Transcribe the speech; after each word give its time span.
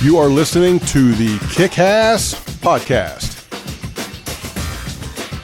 You 0.00 0.16
are 0.18 0.28
listening 0.28 0.78
to 0.78 1.10
the 1.14 1.44
Kick 1.52 1.80
Ass 1.80 2.34
Podcast. 2.60 3.34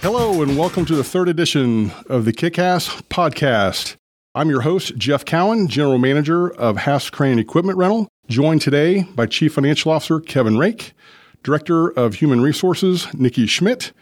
Hello, 0.00 0.42
and 0.42 0.56
welcome 0.56 0.84
to 0.84 0.94
the 0.94 1.02
third 1.02 1.28
edition 1.28 1.90
of 2.08 2.24
the 2.24 2.32
Kick 2.32 2.56
Ass 2.56 2.86
Podcast. 3.10 3.96
I'm 4.32 4.48
your 4.48 4.60
host, 4.60 4.96
Jeff 4.96 5.24
Cowan, 5.24 5.66
General 5.66 5.98
Manager 5.98 6.54
of 6.54 6.76
Haas 6.76 7.10
Crane 7.10 7.40
Equipment 7.40 7.76
Rental, 7.76 8.06
joined 8.28 8.62
today 8.62 9.02
by 9.16 9.26
Chief 9.26 9.52
Financial 9.52 9.90
Officer 9.90 10.20
Kevin 10.20 10.56
Rake, 10.56 10.92
Director 11.42 11.88
of 11.88 12.14
Human 12.14 12.40
Resources 12.40 13.12
Nikki 13.12 13.46
Schmidt, 13.46 13.92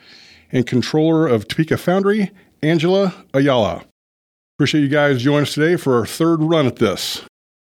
and 0.51 0.67
Controller 0.67 1.27
of 1.27 1.49
Topeka 1.49 1.79
Foundry, 1.79 2.31
Angela 2.63 3.15
Ayala. 3.33 3.87
Appreciate 4.59 4.83
you 4.83 4.89
guys 4.89 5.23
joining 5.23 5.45
us 5.45 5.55
today 5.55 5.77
for 5.77 5.97
our 5.97 6.05
third 6.05 6.43
run 6.43 6.67
at 6.67 6.77
this. 6.77 7.23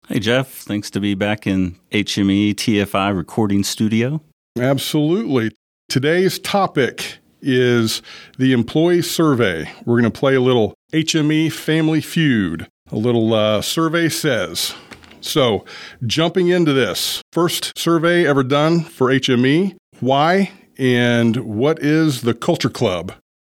Hey, 0.09 0.20
Jeff. 0.20 0.48
Thanks 0.48 0.88
to 0.93 1.00
be 1.00 1.14
back 1.14 1.46
in 1.46 1.77
HME 1.93 2.54
TFI 2.54 3.14
recording 3.14 3.62
studio. 3.62 4.22
Absolutely. 4.58 5.50
Today's 5.90 6.39
topic 6.39 7.18
is 7.43 8.00
the 8.39 8.54
employee 8.54 9.03
survey. 9.03 9.71
We're 9.84 10.00
going 10.00 10.11
to 10.11 10.18
play 10.18 10.34
a 10.34 10.40
little 10.40 10.72
HME 10.94 11.53
family 11.53 12.00
feud, 12.00 12.68
a 12.90 12.96
little 12.96 13.34
uh, 13.34 13.61
survey 13.61 14.08
says. 14.08 14.75
So, 15.21 15.67
jumping 16.07 16.48
into 16.48 16.72
this, 16.72 17.20
first 17.34 17.76
survey 17.76 18.26
ever 18.26 18.43
done 18.43 18.84
for 18.84 19.09
HME. 19.09 19.76
Why 20.00 20.53
and 20.79 21.36
what 21.36 21.82
is 21.82 22.22
the 22.22 22.32
Culture 22.32 22.70
Club? 22.70 23.12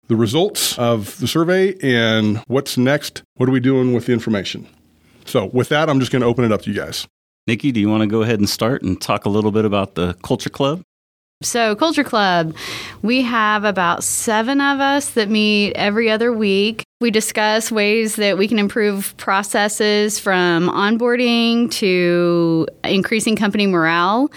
The 0.07 0.15
results 0.15 0.79
of 0.79 1.19
the 1.19 1.27
survey 1.27 1.75
and 1.83 2.41
what's 2.47 2.75
next. 2.75 3.21
What 3.35 3.47
are 3.47 3.51
we 3.51 3.59
doing 3.59 3.93
with 3.93 4.07
the 4.07 4.13
information? 4.13 4.67
So, 5.29 5.45
with 5.45 5.69
that, 5.69 5.89
I'm 5.89 5.99
just 5.99 6.11
going 6.11 6.21
to 6.21 6.27
open 6.27 6.43
it 6.43 6.51
up 6.51 6.63
to 6.63 6.71
you 6.71 6.75
guys. 6.75 7.07
Nikki, 7.45 7.71
do 7.71 7.79
you 7.79 7.87
want 7.87 8.01
to 8.01 8.07
go 8.07 8.23
ahead 8.23 8.39
and 8.39 8.49
start 8.49 8.81
and 8.81 8.99
talk 8.99 9.25
a 9.25 9.29
little 9.29 9.51
bit 9.51 9.63
about 9.63 9.93
the 9.93 10.15
Culture 10.23 10.49
Club? 10.49 10.81
So, 11.43 11.75
Culture 11.75 12.03
Club, 12.03 12.55
we 13.03 13.21
have 13.21 13.63
about 13.63 14.03
seven 14.03 14.59
of 14.59 14.79
us 14.79 15.11
that 15.11 15.29
meet 15.29 15.73
every 15.73 16.09
other 16.09 16.33
week. 16.33 16.83
We 16.99 17.11
discuss 17.11 17.71
ways 17.71 18.15
that 18.17 18.37
we 18.37 18.47
can 18.47 18.59
improve 18.59 19.15
processes 19.17 20.19
from 20.19 20.67
onboarding 20.67 21.71
to 21.73 22.67
increasing 22.83 23.35
company 23.35 23.67
morale. 23.67 24.31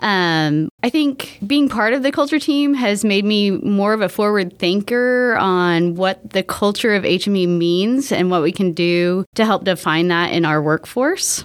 Um, 0.00 0.68
I 0.82 0.90
think 0.90 1.38
being 1.46 1.68
part 1.68 1.92
of 1.92 2.02
the 2.02 2.12
culture 2.12 2.38
team 2.38 2.74
has 2.74 3.04
made 3.04 3.24
me 3.24 3.50
more 3.50 3.92
of 3.92 4.00
a 4.00 4.08
forward 4.08 4.58
thinker 4.58 5.36
on 5.36 5.96
what 5.96 6.30
the 6.30 6.42
culture 6.42 6.94
of 6.94 7.02
HME 7.02 7.48
means 7.48 8.12
and 8.12 8.30
what 8.30 8.42
we 8.42 8.52
can 8.52 8.72
do 8.72 9.24
to 9.34 9.44
help 9.44 9.64
define 9.64 10.08
that 10.08 10.32
in 10.32 10.44
our 10.44 10.62
workforce. 10.62 11.44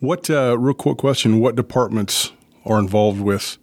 What, 0.00 0.30
uh, 0.30 0.58
real 0.58 0.74
quick 0.74 0.98
question, 0.98 1.40
what 1.40 1.56
departments 1.56 2.32
are 2.64 2.78
involved 2.78 3.20
with 3.20 3.58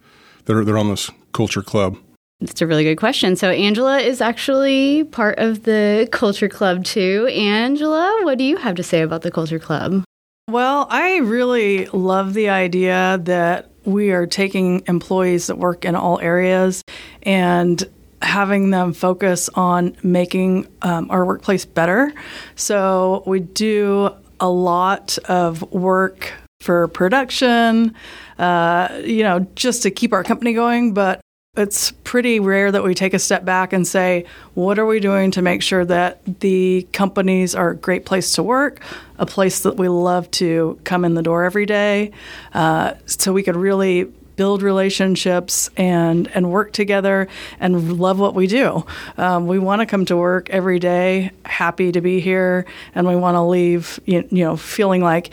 that 0.45 0.55
are, 0.55 0.63
that 0.63 0.71
are 0.71 0.77
on 0.77 0.89
this 0.89 1.09
culture 1.33 1.63
club? 1.63 1.97
That's 2.39 2.61
a 2.61 2.67
really 2.67 2.83
good 2.83 2.97
question. 2.97 3.35
So, 3.35 3.49
Angela 3.49 3.99
is 3.99 4.21
actually 4.21 5.05
part 5.05 5.39
of 5.39 5.63
the 5.63 6.07
Culture 6.11 6.47
Club 6.47 6.83
too. 6.83 7.27
Angela, 7.31 8.19
what 8.23 8.37
do 8.37 8.43
you 8.43 8.57
have 8.57 8.75
to 8.75 8.83
say 8.83 9.01
about 9.01 9.23
the 9.23 9.31
Culture 9.31 9.57
Club? 9.57 10.03
Well, 10.49 10.87
I 10.91 11.17
really 11.17 11.87
love 11.87 12.35
the 12.35 12.49
idea 12.49 13.19
that 13.23 13.71
we 13.87 14.11
are 14.11 14.27
taking 14.27 14.83
employees 14.87 15.47
that 15.47 15.57
work 15.57 15.85
in 15.85 15.95
all 15.95 16.19
areas 16.19 16.83
and 17.23 17.83
having 18.21 18.69
them 18.69 18.91
focus 18.93 19.49
on 19.55 19.95
making 20.03 20.67
um, 20.81 21.09
our 21.09 21.25
workplace 21.25 21.65
better. 21.65 22.13
So, 22.55 23.23
we 23.25 23.39
do 23.39 24.11
a 24.39 24.49
lot 24.49 25.17
of 25.25 25.61
work 25.71 26.33
for 26.59 26.87
production, 26.89 27.95
uh, 28.37 29.01
you 29.05 29.23
know, 29.23 29.47
just 29.55 29.83
to 29.83 29.91
keep 29.91 30.13
our 30.13 30.23
company 30.23 30.53
going. 30.53 30.93
But 30.93 31.21
it's 31.57 31.91
pretty 32.03 32.39
rare 32.39 32.71
that 32.71 32.83
we 32.83 32.93
take 32.93 33.13
a 33.13 33.19
step 33.19 33.43
back 33.43 33.73
and 33.73 33.85
say, 33.85 34.25
what 34.53 34.77
are 34.79 34.85
we 34.85 34.99
doing 34.99 35.31
to 35.31 35.41
make 35.41 35.61
sure 35.61 35.83
that 35.83 36.21
the 36.39 36.87
companies 36.93 37.55
are 37.55 37.71
a 37.71 37.75
great 37.75 38.05
place 38.05 38.33
to 38.33 38.43
work, 38.43 38.81
a 39.17 39.25
place 39.25 39.61
that 39.61 39.75
we 39.75 39.89
love 39.89 40.29
to 40.31 40.79
come 40.83 41.03
in 41.03 41.15
the 41.15 41.23
door 41.23 41.43
every 41.43 41.65
day, 41.65 42.11
uh, 42.53 42.93
so 43.05 43.33
we 43.33 43.43
could 43.43 43.55
really 43.55 44.05
build 44.35 44.61
relationships 44.61 45.67
and 45.77 46.27
and 46.35 46.51
work 46.51 46.71
together 46.71 47.27
and 47.59 47.99
love 47.99 48.19
what 48.19 48.35
we 48.35 48.45
do. 48.45 48.85
Um, 49.17 49.47
we 49.47 49.57
want 49.57 49.81
to 49.81 49.87
come 49.87 50.05
to 50.05 50.15
work 50.15 50.49
every 50.51 50.77
day 50.77 51.31
happy 51.43 51.91
to 51.91 52.01
be 52.01 52.19
here, 52.19 52.65
and 52.93 53.07
we 53.07 53.15
want 53.15 53.35
to 53.35 53.41
leave 53.41 53.99
you, 54.05 54.27
you 54.29 54.43
know 54.43 54.55
feeling 54.55 55.01
like 55.01 55.31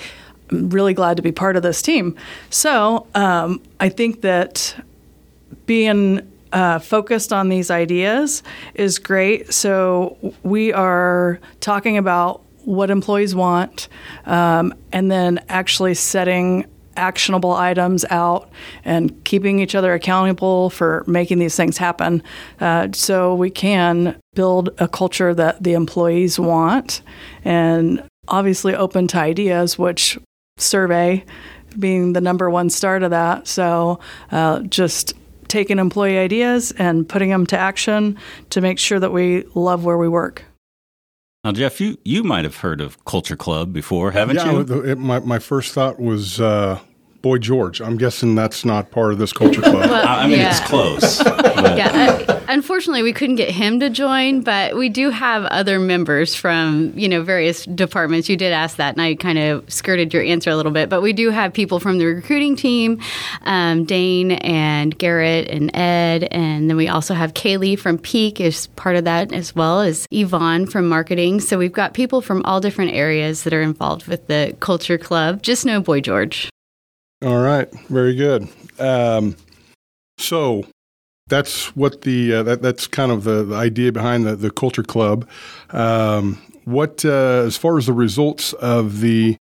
I'm 0.50 0.70
really 0.70 0.94
glad 0.94 1.18
to 1.18 1.22
be 1.22 1.32
part 1.32 1.56
of 1.56 1.62
this 1.62 1.82
team. 1.82 2.16
So 2.50 3.06
um, 3.14 3.60
I 3.78 3.90
think 3.90 4.22
that 4.22 4.74
being 5.66 6.20
uh, 6.52 6.78
focused 6.78 7.32
on 7.32 7.48
these 7.48 7.70
ideas 7.70 8.42
is 8.74 8.98
great. 8.98 9.52
So 9.52 10.16
we 10.42 10.72
are 10.72 11.40
talking 11.60 11.98
about 11.98 12.42
what 12.64 12.90
employees 12.90 13.34
want 13.34 13.88
um, 14.24 14.72
and 14.92 15.10
then 15.10 15.44
actually 15.48 15.94
setting 15.94 16.66
actionable 16.96 17.52
items 17.52 18.04
out 18.10 18.48
and 18.84 19.22
keeping 19.24 19.58
each 19.58 19.74
other 19.74 19.92
accountable 19.92 20.70
for 20.70 21.02
making 21.08 21.40
these 21.40 21.56
things 21.56 21.76
happen 21.76 22.22
uh, 22.60 22.88
so 22.92 23.34
we 23.34 23.50
can 23.50 24.16
build 24.34 24.70
a 24.78 24.86
culture 24.86 25.34
that 25.34 25.60
the 25.62 25.72
employees 25.72 26.38
want 26.38 27.02
and 27.44 28.02
obviously 28.28 28.74
open 28.74 29.08
to 29.08 29.18
ideas 29.18 29.76
which 29.76 30.16
survey 30.56 31.24
being 31.78 32.12
the 32.12 32.20
number 32.20 32.48
one 32.48 32.70
start 32.70 33.02
of 33.02 33.10
that 33.10 33.48
so 33.48 33.98
uh, 34.30 34.60
just 34.60 35.14
taking 35.54 35.78
employee 35.78 36.18
ideas 36.18 36.72
and 36.72 37.08
putting 37.08 37.30
them 37.30 37.46
to 37.46 37.56
action 37.56 38.18
to 38.50 38.60
make 38.60 38.76
sure 38.76 38.98
that 38.98 39.12
we 39.12 39.44
love 39.54 39.84
where 39.84 39.96
we 39.96 40.08
work. 40.08 40.44
Now, 41.44 41.52
Jeff, 41.52 41.80
you, 41.80 41.96
you 42.04 42.24
might 42.24 42.44
have 42.44 42.56
heard 42.56 42.80
of 42.80 43.04
Culture 43.04 43.36
Club 43.36 43.72
before, 43.72 44.10
haven't 44.10 44.36
yeah, 44.36 44.50
you? 44.50 44.82
It, 44.82 44.98
my, 44.98 45.20
my 45.20 45.38
first 45.38 45.72
thought 45.72 46.00
was 46.00 46.40
uh, 46.40 46.80
Boy 47.24 47.38
George. 47.38 47.80
I'm 47.80 47.96
guessing 47.96 48.34
that's 48.34 48.66
not 48.66 48.90
part 48.90 49.14
of 49.14 49.18
this 49.18 49.32
culture 49.32 49.62
club. 49.62 49.76
well, 49.90 50.06
I 50.06 50.26
mean, 50.26 50.40
yeah. 50.40 50.50
it's 50.50 50.60
close. 50.60 51.24
yeah, 51.24 52.18
uh, 52.28 52.40
unfortunately, 52.48 53.02
we 53.02 53.14
couldn't 53.14 53.36
get 53.36 53.48
him 53.50 53.80
to 53.80 53.88
join, 53.88 54.42
but 54.42 54.76
we 54.76 54.90
do 54.90 55.08
have 55.08 55.44
other 55.46 55.80
members 55.80 56.34
from 56.34 56.92
you 56.94 57.08
know 57.08 57.22
various 57.22 57.64
departments. 57.64 58.28
You 58.28 58.36
did 58.36 58.52
ask 58.52 58.76
that, 58.76 58.92
and 58.92 59.00
I 59.00 59.14
kind 59.14 59.38
of 59.38 59.72
skirted 59.72 60.12
your 60.12 60.22
answer 60.22 60.50
a 60.50 60.56
little 60.56 60.70
bit, 60.70 60.90
but 60.90 61.00
we 61.00 61.14
do 61.14 61.30
have 61.30 61.54
people 61.54 61.80
from 61.80 61.96
the 61.96 62.04
recruiting 62.04 62.56
team, 62.56 63.00
um, 63.44 63.86
Dane 63.86 64.32
and 64.32 64.96
Garrett 64.98 65.48
and 65.48 65.74
Ed, 65.74 66.24
and 66.24 66.68
then 66.68 66.76
we 66.76 66.88
also 66.88 67.14
have 67.14 67.32
Kaylee 67.32 67.78
from 67.78 67.96
Peak 67.96 68.38
is 68.38 68.66
part 68.76 68.96
of 68.96 69.04
that 69.04 69.32
as 69.32 69.54
well 69.54 69.80
as 69.80 70.06
Yvonne 70.10 70.66
from 70.66 70.90
marketing. 70.90 71.40
So 71.40 71.56
we've 71.56 71.72
got 71.72 71.94
people 71.94 72.20
from 72.20 72.42
all 72.44 72.60
different 72.60 72.92
areas 72.92 73.44
that 73.44 73.54
are 73.54 73.62
involved 73.62 74.08
with 74.08 74.26
the 74.26 74.54
culture 74.60 74.98
club. 74.98 75.40
Just 75.40 75.64
know 75.64 75.80
Boy 75.80 76.02
George. 76.02 76.50
All 77.24 77.38
right, 77.38 77.72
very 77.88 78.14
good. 78.14 78.46
Um, 78.78 79.36
so 80.18 80.66
that's 81.26 81.74
what 81.74 82.02
the 82.02 82.34
uh, 82.34 82.42
that, 82.42 82.60
that's 82.60 82.86
kind 82.86 83.10
of 83.10 83.24
the, 83.24 83.42
the, 83.44 83.54
idea 83.54 83.92
behind 83.92 84.26
the, 84.26 84.36
the 84.36 84.50
culture 84.50 84.82
club. 84.82 85.26
Um, 85.70 86.42
what 86.66 87.02
uh, 87.02 87.44
as 87.46 87.56
far 87.56 87.78
as 87.78 87.86
the 87.86 87.94
results 87.94 88.52
of 88.52 89.00
the 89.00 89.38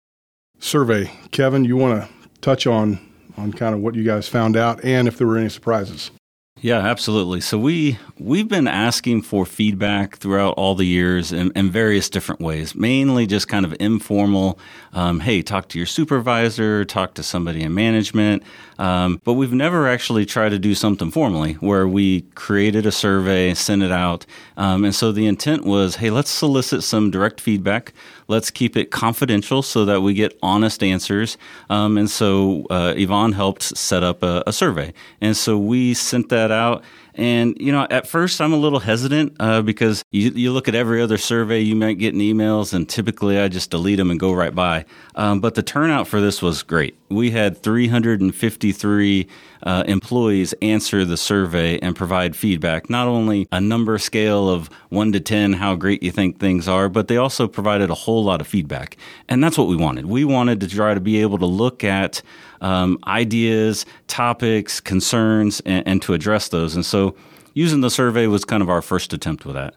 survey, 0.59 1.11
Kevin, 1.31 1.65
you 1.65 1.79
want 1.79 2.03
to 2.03 2.09
touch 2.43 2.67
on 2.67 3.01
on 3.39 3.51
kind 3.51 3.75
of 3.75 3.81
what 3.81 3.95
you 3.95 4.05
guys 4.05 4.29
found 4.29 4.59
out 4.59 4.85
and 4.85 5.09
if 5.09 5.17
there 5.17 5.27
were 5.27 5.39
any 5.39 5.49
surprises? 5.49 6.11
Yeah, 6.59 6.79
absolutely. 6.79 7.41
So 7.41 7.59
we 7.59 7.99
we've 8.19 8.49
been 8.49 8.69
asking 8.69 9.23
for 9.23 9.47
feedback 9.47 10.19
throughout 10.19 10.53
all 10.59 10.75
the 10.75 10.85
years 10.85 11.33
in, 11.33 11.51
in 11.57 11.71
various 11.71 12.11
different 12.11 12.43
ways. 12.43 12.75
Mainly 12.75 13.27
just 13.27 13.49
kind 13.49 13.65
of 13.65 13.75
informal. 13.81 14.59
Um, 14.93 15.21
hey, 15.21 15.41
talk 15.41 15.69
to 15.71 15.79
your 15.79 15.87
supervisor, 15.87 16.85
talk 16.85 17.15
to 17.15 17.23
somebody 17.23 17.63
in 17.63 17.73
management. 17.73 18.43
Um, 18.79 19.21
but 19.25 19.35
we've 19.35 19.53
never 19.53 19.89
actually 19.89 20.27
tried 20.27 20.51
to 20.51 20.59
do 20.59 20.75
something 20.75 21.11
formally 21.11 21.55
where 21.55 21.87
we 21.89 22.23
created 22.35 22.85
a 22.85 22.93
survey, 22.93 23.55
sent 23.55 23.83
it 23.83 23.93
out. 23.93 24.27
Um, 24.59 24.85
and 24.85 24.95
so 24.95 25.13
the 25.13 25.27
intent 25.27 25.65
was, 25.65 25.97
hey, 25.97 26.11
let's 26.11 26.31
solicit 26.31 26.83
some 26.83 27.11
direct 27.11 27.41
feedback. 27.41 27.93
Let's 28.27 28.51
keep 28.51 28.77
it 28.77 28.91
confidential 28.91 29.63
so 29.63 29.85
that 29.85 30.01
we 30.03 30.15
get 30.15 30.39
honest 30.43 30.83
answers. 30.83 31.37
Um, 31.69 31.99
and 31.99 32.09
so 32.11 32.67
uh, 32.71 32.95
Yvonne 32.97 33.33
helped 33.33 33.63
set 33.63 34.03
up 34.03 34.23
a, 34.23 34.43
a 34.47 34.53
survey. 34.53 34.93
And 35.21 35.37
so 35.37 35.59
we 35.59 35.95
sent 35.95 36.29
that 36.31 36.40
out 36.49 36.85
And, 37.15 37.57
you 37.61 37.73
know, 37.73 37.87
at 37.91 38.07
first 38.07 38.41
I'm 38.41 38.53
a 38.53 38.57
little 38.57 38.79
hesitant 38.79 39.37
uh, 39.41 39.63
because 39.63 40.05
you, 40.11 40.31
you 40.31 40.53
look 40.53 40.69
at 40.69 40.75
every 40.75 41.03
other 41.03 41.19
survey, 41.19 41.61
you 41.61 41.75
might 41.75 41.99
get 41.99 42.15
in 42.15 42.21
emails, 42.21 42.73
and 42.73 42.89
typically 42.89 43.39
I 43.39 43.49
just 43.49 43.71
delete 43.71 43.99
them 43.99 44.11
and 44.11 44.21
go 44.21 44.33
right 44.33 44.55
by. 44.55 44.85
Um, 45.17 45.41
but 45.41 45.55
the 45.55 45.63
turnout 45.63 46.07
for 46.07 46.21
this 46.21 46.41
was 46.41 46.63
great. 46.63 46.97
We 47.11 47.33
had 47.33 47.61
353 47.63 49.29
uh, 49.63 49.85
employees 49.87 50.55
answer 50.63 51.05
the 51.05 51.17
survey 51.17 51.79
and 51.81 51.97
provide 51.97 52.37
feedback, 52.37 52.89
not 52.89 53.09
only 53.09 53.49
a 53.51 53.61
number 53.61 53.99
scale 53.99 54.49
of 54.49 54.69
1 54.91 55.13
to 55.13 55.21
10, 55.21 55.55
how 55.55 55.75
great 55.75 56.03
you 56.03 56.13
think 56.13 56.39
things 56.39 56.69
are, 56.69 56.89
but 56.89 57.09
they 57.09 57.17
also 57.17 57.49
provided 57.49 57.91
a 57.91 57.95
whole 57.95 58.25
lot 58.25 58.41
of 58.41 58.47
feedback. 58.47 58.97
And 59.29 59.43
that's 59.43 59.59
what 59.59 59.67
we 59.67 59.77
wanted. 59.77 60.07
We 60.07 60.25
wanted 60.25 60.61
to 60.61 60.69
try 60.69 60.95
to 60.95 61.01
be 61.01 61.21
able 61.21 61.39
to 61.39 61.47
look 61.47 61.83
at 61.85 62.23
um, 62.61 62.99
ideas, 63.07 63.87
topics, 64.07 64.81
concerns, 64.81 65.61
and, 65.61 65.87
and 65.87 66.03
to 66.03 66.15
address 66.15 66.49
those. 66.49 66.75
And 66.75 66.85
so 66.85 67.15
using 67.55 67.81
the 67.81 67.91
survey 67.91 68.27
was 68.27 68.45
kind 68.45 68.63
of 68.63 68.69
our 68.69 68.83
first 68.83 69.13
attempt 69.13 69.45
with 69.45 69.55
that. 69.55 69.75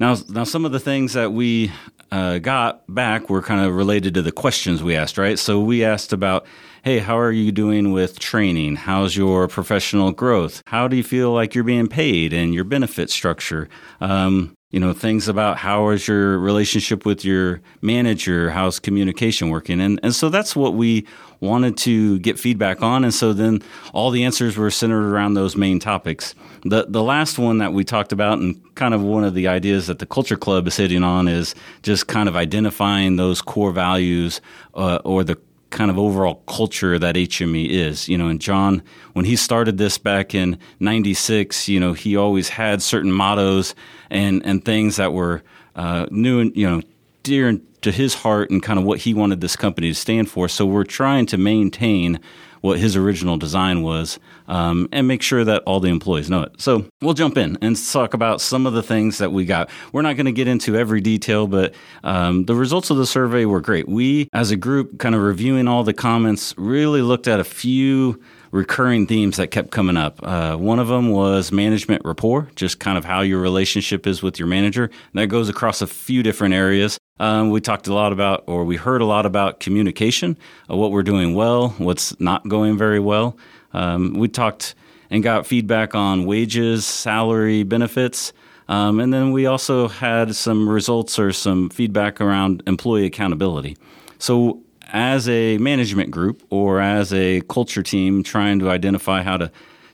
Now, 0.00 0.16
now 0.28 0.44
some 0.44 0.64
of 0.64 0.72
the 0.72 0.80
things 0.80 1.12
that 1.14 1.32
we 1.32 1.72
uh, 2.10 2.38
got 2.38 2.82
back 2.92 3.28
were 3.28 3.42
kind 3.42 3.64
of 3.64 3.74
related 3.74 4.14
to 4.14 4.22
the 4.22 4.32
questions 4.32 4.82
we 4.82 4.96
asked, 4.96 5.18
right? 5.18 5.38
So 5.38 5.60
we 5.60 5.84
asked 5.84 6.12
about, 6.12 6.46
hey, 6.82 7.00
how 7.00 7.18
are 7.18 7.32
you 7.32 7.52
doing 7.52 7.92
with 7.92 8.18
training? 8.18 8.76
How's 8.76 9.16
your 9.16 9.48
professional 9.48 10.12
growth? 10.12 10.62
How 10.66 10.88
do 10.88 10.96
you 10.96 11.02
feel 11.02 11.32
like 11.32 11.54
you're 11.54 11.64
being 11.64 11.88
paid 11.88 12.32
and 12.32 12.54
your 12.54 12.64
benefit 12.64 13.10
structure? 13.10 13.68
Um, 14.00 14.54
you 14.70 14.78
know, 14.78 14.92
things 14.92 15.28
about 15.28 15.56
how 15.56 15.88
is 15.88 16.06
your 16.06 16.38
relationship 16.38 17.06
with 17.06 17.24
your 17.24 17.60
manager? 17.80 18.50
How's 18.50 18.78
communication 18.78 19.48
working? 19.48 19.80
And, 19.80 19.98
and 20.02 20.14
so 20.14 20.28
that's 20.28 20.54
what 20.54 20.74
we 20.74 21.06
wanted 21.40 21.76
to 21.78 22.18
get 22.18 22.38
feedback 22.38 22.82
on. 22.82 23.04
And 23.04 23.14
so 23.14 23.32
then 23.32 23.62
all 23.92 24.10
the 24.10 24.24
answers 24.24 24.56
were 24.56 24.70
centered 24.70 25.08
around 25.08 25.34
those 25.34 25.56
main 25.56 25.78
topics. 25.78 26.34
The, 26.62 26.86
the 26.88 27.02
last 27.02 27.38
one 27.38 27.58
that 27.58 27.72
we 27.72 27.84
talked 27.84 28.12
about, 28.12 28.38
and 28.38 28.74
kind 28.74 28.94
of 28.94 29.02
one 29.02 29.24
of 29.24 29.34
the 29.34 29.48
ideas 29.48 29.86
that 29.86 29.98
the 30.00 30.06
Culture 30.06 30.36
Club 30.36 30.66
is 30.66 30.76
hitting 30.76 31.04
on, 31.04 31.28
is 31.28 31.54
just 31.82 32.08
kind 32.08 32.28
of 32.28 32.36
identifying 32.36 33.16
those 33.16 33.40
core 33.40 33.72
values 33.72 34.40
uh, 34.74 34.98
or 35.04 35.22
the 35.22 35.38
kind 35.70 35.90
of 35.90 35.98
overall 35.98 36.36
culture 36.46 36.98
that 36.98 37.14
HME 37.14 37.68
is. 37.68 38.08
You 38.08 38.18
know, 38.18 38.28
and 38.28 38.40
John, 38.40 38.82
when 39.12 39.24
he 39.24 39.36
started 39.36 39.78
this 39.78 39.98
back 39.98 40.34
in 40.34 40.58
'96, 40.80 41.68
you 41.68 41.78
know, 41.78 41.92
he 41.92 42.16
always 42.16 42.48
had 42.48 42.82
certain 42.82 43.12
mottos 43.12 43.74
and 44.10 44.44
and 44.44 44.64
things 44.64 44.96
that 44.96 45.12
were 45.12 45.42
uh, 45.76 46.06
new 46.10 46.40
and 46.40 46.56
you 46.56 46.68
know 46.68 46.82
dear 47.22 47.58
to 47.82 47.92
his 47.92 48.14
heart 48.14 48.50
and 48.50 48.62
kind 48.62 48.78
of 48.78 48.84
what 48.84 49.00
he 49.00 49.14
wanted 49.14 49.40
this 49.40 49.56
company 49.56 49.88
to 49.88 49.94
stand 49.94 50.30
for. 50.30 50.48
So 50.48 50.66
we're 50.66 50.84
trying 50.84 51.26
to 51.26 51.38
maintain 51.38 52.20
what 52.60 52.78
his 52.78 52.96
original 52.96 53.36
design 53.36 53.82
was 53.82 54.18
um, 54.48 54.88
and 54.92 55.06
make 55.06 55.22
sure 55.22 55.44
that 55.44 55.62
all 55.64 55.80
the 55.80 55.88
employees 55.88 56.28
know 56.28 56.42
it. 56.42 56.60
So 56.60 56.86
we'll 57.00 57.14
jump 57.14 57.36
in 57.36 57.56
and 57.60 57.76
talk 57.90 58.14
about 58.14 58.40
some 58.40 58.66
of 58.66 58.72
the 58.72 58.82
things 58.82 59.18
that 59.18 59.32
we 59.32 59.44
got. 59.44 59.70
We're 59.92 60.02
not 60.02 60.16
going 60.16 60.26
to 60.26 60.32
get 60.32 60.48
into 60.48 60.76
every 60.76 61.00
detail, 61.00 61.46
but 61.46 61.74
um, 62.02 62.46
the 62.46 62.54
results 62.54 62.90
of 62.90 62.96
the 62.96 63.06
survey 63.06 63.44
were 63.44 63.60
great. 63.60 63.88
We, 63.88 64.28
as 64.32 64.50
a 64.50 64.56
group, 64.56 64.98
kind 64.98 65.14
of 65.14 65.22
reviewing 65.22 65.68
all 65.68 65.84
the 65.84 65.94
comments, 65.94 66.54
really 66.56 67.02
looked 67.02 67.28
at 67.28 67.40
a 67.40 67.44
few 67.44 68.20
recurring 68.50 69.06
themes 69.06 69.36
that 69.36 69.48
kept 69.48 69.70
coming 69.70 69.96
up. 69.96 70.18
Uh, 70.22 70.56
one 70.56 70.78
of 70.78 70.88
them 70.88 71.10
was 71.10 71.52
management 71.52 72.02
rapport, 72.04 72.48
just 72.56 72.80
kind 72.80 72.96
of 72.96 73.04
how 73.04 73.20
your 73.20 73.40
relationship 73.40 74.06
is 74.06 74.22
with 74.22 74.38
your 74.38 74.48
manager. 74.48 74.84
And 74.84 75.22
that 75.22 75.26
goes 75.26 75.48
across 75.48 75.82
a 75.82 75.86
few 75.86 76.22
different 76.22 76.54
areas. 76.54 76.97
Um, 77.20 77.50
we 77.50 77.60
talked 77.60 77.86
a 77.88 77.94
lot 77.94 78.12
about, 78.12 78.44
or 78.46 78.64
we 78.64 78.76
heard 78.76 79.00
a 79.00 79.04
lot 79.04 79.26
about 79.26 79.60
communication, 79.60 80.36
uh, 80.70 80.76
what 80.76 80.92
we're 80.92 81.02
doing 81.02 81.34
well, 81.34 81.70
what's 81.78 82.18
not 82.20 82.46
going 82.48 82.78
very 82.78 83.00
well. 83.00 83.36
Um, 83.72 84.14
we 84.14 84.28
talked 84.28 84.74
and 85.10 85.22
got 85.22 85.46
feedback 85.46 85.94
on 85.94 86.26
wages, 86.26 86.86
salary, 86.86 87.62
benefits. 87.62 88.32
Um, 88.68 89.00
and 89.00 89.12
then 89.12 89.32
we 89.32 89.46
also 89.46 89.88
had 89.88 90.34
some 90.34 90.68
results 90.68 91.18
or 91.18 91.32
some 91.32 91.70
feedback 91.70 92.20
around 92.20 92.62
employee 92.66 93.06
accountability. 93.06 93.76
So 94.18 94.60
as 94.92 95.28
a 95.28 95.58
management 95.58 96.10
group 96.10 96.42
or 96.50 96.80
as 96.80 97.12
a 97.12 97.40
culture 97.42 97.82
team 97.82 98.22
trying 98.22 98.58
to 98.58 98.70
identify 98.70 99.22
how 99.22 99.36
to 99.38 99.50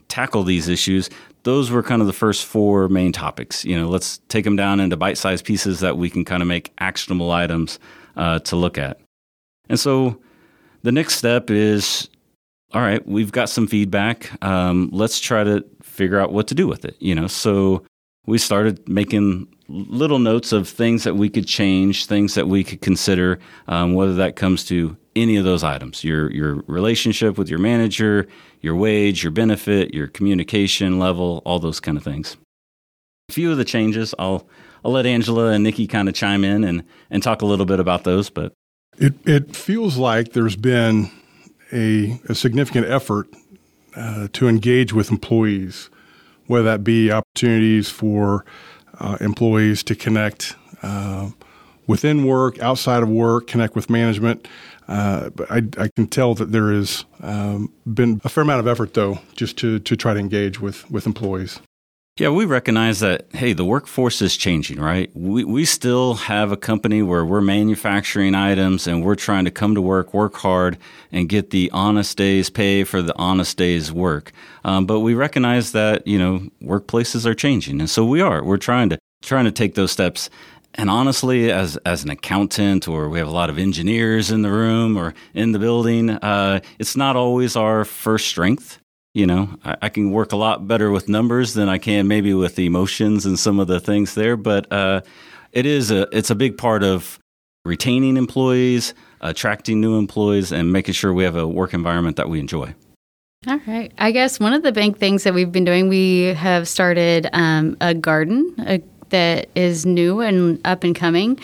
tackle 0.08 0.42
these 0.42 0.68
issues, 0.68 1.08
those 1.44 1.70
were 1.70 1.82
kind 1.82 2.00
of 2.00 2.06
the 2.06 2.12
first 2.12 2.44
four 2.44 2.88
main 2.88 3.12
topics. 3.12 3.64
You 3.64 3.78
know, 3.78 3.88
let's 3.88 4.18
take 4.28 4.44
them 4.44 4.56
down 4.56 4.80
into 4.80 4.96
bite 4.96 5.18
sized 5.18 5.44
pieces 5.44 5.80
that 5.80 5.96
we 5.96 6.10
can 6.10 6.24
kind 6.24 6.42
of 6.42 6.48
make 6.48 6.72
actionable 6.78 7.30
items 7.30 7.78
uh, 8.16 8.40
to 8.40 8.56
look 8.56 8.76
at. 8.78 9.00
And 9.68 9.78
so 9.78 10.20
the 10.82 10.92
next 10.92 11.16
step 11.16 11.50
is 11.50 12.08
all 12.72 12.80
right, 12.80 13.06
we've 13.06 13.30
got 13.30 13.48
some 13.48 13.68
feedback. 13.68 14.32
Um, 14.44 14.90
let's 14.92 15.20
try 15.20 15.44
to 15.44 15.64
figure 15.80 16.18
out 16.18 16.32
what 16.32 16.48
to 16.48 16.56
do 16.56 16.66
with 16.66 16.84
it. 16.84 16.96
You 16.98 17.14
know, 17.14 17.28
so 17.28 17.84
we 18.26 18.36
started 18.36 18.88
making 18.88 19.46
little 19.68 20.18
notes 20.18 20.52
of 20.52 20.68
things 20.68 21.04
that 21.04 21.14
we 21.14 21.30
could 21.30 21.46
change, 21.46 22.06
things 22.06 22.34
that 22.34 22.48
we 22.48 22.64
could 22.64 22.80
consider, 22.80 23.38
um, 23.68 23.94
whether 23.94 24.14
that 24.14 24.34
comes 24.34 24.64
to 24.64 24.96
any 25.14 25.36
of 25.36 25.44
those 25.44 25.62
items 25.62 26.02
your 26.02 26.30
your 26.32 26.56
relationship 26.66 27.38
with 27.38 27.48
your 27.48 27.60
manager, 27.60 28.26
your 28.64 28.74
wage, 28.74 29.22
your 29.22 29.30
benefit, 29.30 29.92
your 29.92 30.08
communication 30.08 30.98
level, 30.98 31.42
all 31.44 31.58
those 31.58 31.78
kind 31.78 31.98
of 31.98 32.02
things. 32.02 32.36
A 33.28 33.32
few 33.32 33.52
of 33.52 33.58
the 33.58 33.64
changes, 33.64 34.14
I'll 34.18 34.48
I'll 34.84 34.92
let 34.92 35.06
Angela 35.06 35.52
and 35.52 35.62
Nikki 35.62 35.86
kind 35.86 36.08
of 36.08 36.14
chime 36.14 36.44
in 36.44 36.64
and 36.64 36.82
and 37.10 37.22
talk 37.22 37.42
a 37.42 37.46
little 37.46 37.66
bit 37.66 37.78
about 37.78 38.04
those, 38.04 38.30
but 38.30 38.52
it 38.98 39.14
it 39.26 39.54
feels 39.54 39.96
like 39.96 40.32
there's 40.32 40.56
been 40.56 41.10
a, 41.72 42.18
a 42.28 42.34
significant 42.34 42.86
effort 42.86 43.28
uh, 43.96 44.28
to 44.32 44.48
engage 44.48 44.92
with 44.92 45.10
employees, 45.10 45.90
whether 46.46 46.64
that 46.64 46.84
be 46.84 47.12
opportunities 47.12 47.90
for 47.90 48.44
uh, 48.98 49.18
employees 49.20 49.82
to 49.84 49.94
connect 49.94 50.56
uh, 50.82 51.30
within 51.86 52.24
work, 52.24 52.58
outside 52.60 53.02
of 53.02 53.08
work, 53.08 53.46
connect 53.46 53.74
with 53.74 53.90
management. 53.90 54.48
Uh, 54.86 55.30
but 55.30 55.50
I, 55.50 55.62
I, 55.78 55.88
can 55.96 56.06
tell 56.06 56.34
that 56.34 56.52
there 56.52 56.70
has 56.72 57.04
um, 57.22 57.72
been 57.86 58.20
a 58.22 58.28
fair 58.28 58.42
amount 58.42 58.60
of 58.60 58.66
effort, 58.66 58.92
though, 58.94 59.18
just 59.34 59.56
to, 59.58 59.78
to 59.78 59.96
try 59.96 60.12
to 60.12 60.20
engage 60.20 60.60
with, 60.60 60.90
with 60.90 61.06
employees. 61.06 61.60
Yeah, 62.16 62.28
we 62.28 62.44
recognize 62.44 63.00
that, 63.00 63.26
hey, 63.32 63.54
the 63.54 63.64
workforce 63.64 64.22
is 64.22 64.36
changing, 64.36 64.78
right? 64.78 65.10
We, 65.16 65.42
we 65.42 65.64
still 65.64 66.14
have 66.14 66.52
a 66.52 66.56
company 66.56 67.02
where 67.02 67.24
we're 67.24 67.40
manufacturing 67.40 68.36
items 68.36 68.86
and 68.86 69.02
we're 69.02 69.16
trying 69.16 69.46
to 69.46 69.50
come 69.50 69.74
to 69.74 69.80
work, 69.80 70.14
work 70.14 70.36
hard, 70.36 70.78
and 71.10 71.28
get 71.28 71.50
the 71.50 71.70
honest 71.72 72.16
day's 72.16 72.50
pay 72.50 72.84
for 72.84 73.02
the 73.02 73.16
honest 73.18 73.56
day's 73.56 73.90
work. 73.90 74.30
Um, 74.64 74.86
but 74.86 75.00
we 75.00 75.14
recognize 75.14 75.72
that, 75.72 76.06
you 76.06 76.16
know, 76.16 76.48
workplaces 76.62 77.26
are 77.26 77.34
changing. 77.34 77.80
And 77.80 77.90
so 77.90 78.04
we 78.04 78.20
are. 78.20 78.44
We're 78.44 78.58
trying 78.58 78.90
to 78.90 78.98
trying 79.24 79.46
to 79.46 79.52
take 79.52 79.74
those 79.74 79.90
steps. 79.90 80.30
And 80.74 80.90
honestly, 80.90 81.50
as 81.52 81.76
as 81.78 82.04
an 82.04 82.10
accountant, 82.10 82.88
or 82.88 83.08
we 83.08 83.18
have 83.18 83.28
a 83.28 83.32
lot 83.32 83.48
of 83.50 83.58
engineers 83.58 84.30
in 84.30 84.42
the 84.42 84.50
room 84.50 84.96
or 84.96 85.14
in 85.32 85.52
the 85.52 85.58
building, 85.58 86.10
uh, 86.10 86.60
it's 86.78 86.96
not 86.96 87.16
always 87.16 87.56
our 87.56 87.84
first 87.84 88.26
strength 88.26 88.80
you 89.14 89.26
know, 89.26 89.48
I, 89.64 89.76
I, 89.82 89.88
can 89.88 90.10
work 90.10 90.32
a 90.32 90.36
lot 90.36 90.66
better 90.66 90.90
with 90.90 91.08
numbers 91.08 91.54
than 91.54 91.68
I 91.68 91.78
can 91.78 92.08
maybe 92.08 92.34
with 92.34 92.58
emotions 92.58 93.24
and 93.24 93.38
some 93.38 93.60
of 93.60 93.68
the 93.68 93.78
things 93.78 94.14
there. 94.14 94.36
But 94.36 94.70
uh, 94.72 95.02
it 95.52 95.66
is 95.66 95.90
a 95.90 96.08
it's 96.16 96.30
a 96.30 96.34
big 96.34 96.58
part 96.58 96.82
of 96.82 97.18
retaining 97.64 98.16
employees, 98.16 98.92
attracting 99.20 99.80
new 99.80 99.96
employees, 99.96 100.52
and 100.52 100.72
making 100.72 100.94
sure 100.94 101.14
we 101.14 101.24
have 101.24 101.36
a 101.36 101.46
work 101.46 101.72
environment 101.72 102.16
that 102.16 102.28
we 102.28 102.40
enjoy. 102.40 102.74
All 103.46 103.60
right. 103.66 103.92
I 103.98 104.10
guess 104.10 104.40
one 104.40 104.54
of 104.54 104.62
the 104.62 104.72
big 104.72 104.96
things 104.96 105.24
that 105.24 105.34
we've 105.34 105.52
been 105.52 105.66
doing, 105.66 105.88
we 105.88 106.34
have 106.34 106.66
started 106.66 107.28
um, 107.34 107.76
a 107.80 107.92
garden 107.92 108.54
a, 108.66 108.82
that 109.10 109.48
is 109.54 109.86
new 109.86 110.20
and 110.20 110.60
up 110.64 110.84
and 110.84 110.94
coming. 110.94 111.38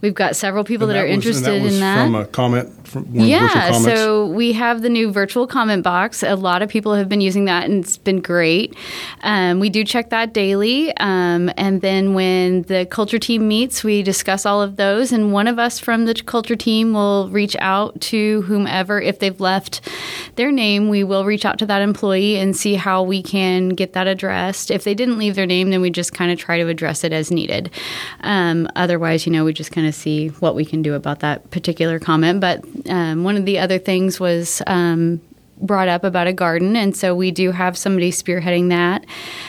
We've 0.00 0.14
got 0.14 0.36
several 0.36 0.64
people 0.64 0.86
that, 0.88 0.94
that, 0.94 1.04
are 1.04 1.06
was, 1.06 1.14
interested 1.14 1.62
that 1.62 1.72
in 1.72 1.80
that. 1.80 2.04
From 2.04 2.14
a 2.14 2.26
comment 2.26 2.85
from 3.04 3.14
yeah, 3.14 3.72
so 3.72 4.26
we 4.26 4.52
have 4.52 4.82
the 4.82 4.88
new 4.88 5.10
virtual 5.10 5.46
comment 5.46 5.82
box. 5.82 6.22
A 6.22 6.34
lot 6.34 6.62
of 6.62 6.68
people 6.68 6.94
have 6.94 7.08
been 7.08 7.20
using 7.20 7.44
that, 7.46 7.64
and 7.64 7.84
it's 7.84 7.96
been 7.98 8.20
great. 8.20 8.74
Um, 9.22 9.60
we 9.60 9.70
do 9.70 9.84
check 9.84 10.10
that 10.10 10.32
daily, 10.32 10.96
um, 10.96 11.50
and 11.56 11.80
then 11.80 12.14
when 12.14 12.62
the 12.62 12.86
culture 12.86 13.18
team 13.18 13.48
meets, 13.48 13.84
we 13.84 14.02
discuss 14.02 14.46
all 14.46 14.62
of 14.62 14.76
those. 14.76 15.12
And 15.12 15.32
one 15.32 15.48
of 15.48 15.58
us 15.58 15.78
from 15.78 16.06
the 16.06 16.14
culture 16.14 16.56
team 16.56 16.92
will 16.92 17.28
reach 17.28 17.56
out 17.60 18.00
to 18.02 18.42
whomever 18.42 19.00
if 19.00 19.18
they've 19.18 19.40
left 19.40 19.80
their 20.36 20.50
name. 20.52 20.88
We 20.88 21.04
will 21.04 21.24
reach 21.24 21.44
out 21.44 21.58
to 21.58 21.66
that 21.66 21.82
employee 21.82 22.36
and 22.36 22.56
see 22.56 22.74
how 22.74 23.02
we 23.02 23.22
can 23.22 23.70
get 23.70 23.92
that 23.92 24.06
addressed. 24.06 24.70
If 24.70 24.84
they 24.84 24.94
didn't 24.94 25.18
leave 25.18 25.34
their 25.34 25.46
name, 25.46 25.70
then 25.70 25.80
we 25.80 25.90
just 25.90 26.12
kind 26.12 26.30
of 26.30 26.38
try 26.38 26.58
to 26.58 26.68
address 26.68 27.04
it 27.04 27.12
as 27.12 27.30
needed. 27.30 27.70
Um, 28.20 28.68
otherwise, 28.76 29.26
you 29.26 29.32
know, 29.32 29.44
we 29.44 29.52
just 29.52 29.72
kind 29.72 29.86
of 29.86 29.94
see 29.94 30.28
what 30.28 30.54
we 30.54 30.64
can 30.64 30.82
do 30.82 30.94
about 30.94 31.20
that 31.20 31.50
particular 31.50 31.98
comment. 31.98 32.40
But 32.40 32.64
um, 32.88 33.24
one 33.24 33.36
of 33.36 33.44
the 33.44 33.58
other 33.58 33.78
things 33.78 34.18
was 34.20 34.62
um, 34.66 35.20
brought 35.58 35.88
up 35.88 36.04
about 36.04 36.26
a 36.26 36.32
garden, 36.32 36.76
and 36.76 36.96
so 36.96 37.14
we 37.14 37.30
do 37.30 37.50
have 37.50 37.76
somebody 37.76 38.10
spearheading 38.10 38.68
that. 38.70 39.04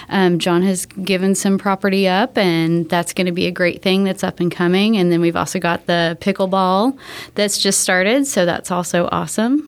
Um, 0.10 0.39
John 0.39 0.62
has 0.63 0.86
given 0.86 1.36
some 1.36 1.58
property 1.58 2.08
up, 2.08 2.38
and 2.38 2.89
that's 2.89 3.13
going 3.13 3.27
to 3.27 3.34
be 3.34 3.48
a 3.48 3.51
great 3.51 3.82
thing 3.82 4.03
that's 4.03 4.24
up 4.24 4.39
and 4.39 4.51
coming. 4.51 4.98
And 4.98 5.12
then 5.12 5.22
we've 5.22 5.36
also 5.36 5.60
got 5.60 5.86
the 5.86 6.17
pickleball 6.22 6.98
that's 7.36 7.58
just 7.58 7.82
started, 7.82 8.25
so 8.27 8.46
that's 8.46 8.72
also 8.72 9.10
awesome. 9.12 9.65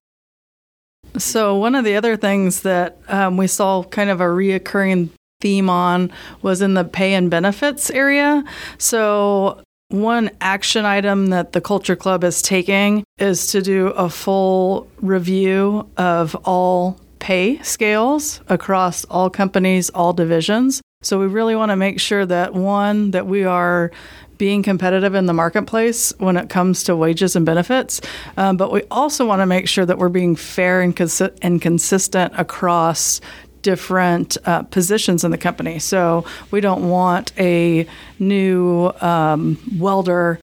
So 1.17 1.55
one 1.55 1.75
of 1.75 1.85
the 1.85 1.95
other 1.95 2.15
things 2.15 2.61
that 2.61 2.97
um, 3.07 3.37
we 3.37 3.47
saw 3.47 3.83
kind 3.83 4.09
of 4.09 4.21
a 4.21 4.25
reoccurring 4.25 5.09
theme 5.41 5.69
on 5.69 6.11
was 6.41 6.61
in 6.61 6.73
the 6.73 6.83
pay 6.83 7.13
and 7.13 7.29
benefits 7.29 7.89
area. 7.89 8.43
So, 8.77 9.61
one 9.89 10.29
action 10.39 10.85
item 10.85 11.27
that 11.27 11.53
the 11.53 11.61
Culture 11.61 11.95
Club 11.95 12.23
is 12.23 12.43
taking 12.43 13.03
is 13.19 13.47
to 13.47 13.61
do 13.61 13.87
a 13.87 14.09
full 14.09 14.87
review 15.01 15.89
of 15.97 16.35
all 16.45 16.99
pay 17.19 17.61
scales 17.61 18.41
across 18.47 19.05
all 19.05 19.29
companies, 19.29 19.89
all 19.89 20.13
divisions. 20.13 20.81
So 21.01 21.19
we 21.19 21.27
really 21.27 21.55
want 21.55 21.71
to 21.71 21.75
make 21.75 21.99
sure 21.99 22.25
that 22.25 22.53
one, 22.53 23.11
that 23.11 23.27
we 23.27 23.43
are 23.43 23.91
being 24.37 24.63
competitive 24.63 25.15
in 25.15 25.25
the 25.25 25.33
marketplace 25.33 26.13
when 26.17 26.37
it 26.37 26.49
comes 26.49 26.83
to 26.85 26.95
wages 26.95 27.35
and 27.35 27.45
benefits. 27.45 28.01
Um, 28.37 28.57
but 28.57 28.71
we 28.71 28.83
also 28.89 29.25
want 29.25 29.41
to 29.41 29.45
make 29.45 29.67
sure 29.67 29.85
that 29.85 29.97
we're 29.97 30.09
being 30.09 30.35
fair 30.35 30.81
and, 30.81 30.95
consi- 30.95 31.37
and 31.41 31.61
consistent 31.61 32.33
across 32.37 33.19
different 33.61 34.37
uh, 34.45 34.63
positions 34.63 35.23
in 35.25 35.31
the 35.31 35.37
company. 35.37 35.77
So 35.79 36.25
we 36.51 36.61
don't 36.61 36.89
want 36.89 37.33
a 37.37 37.85
new 38.17 38.91
um, 39.01 39.57
welder 39.77 40.39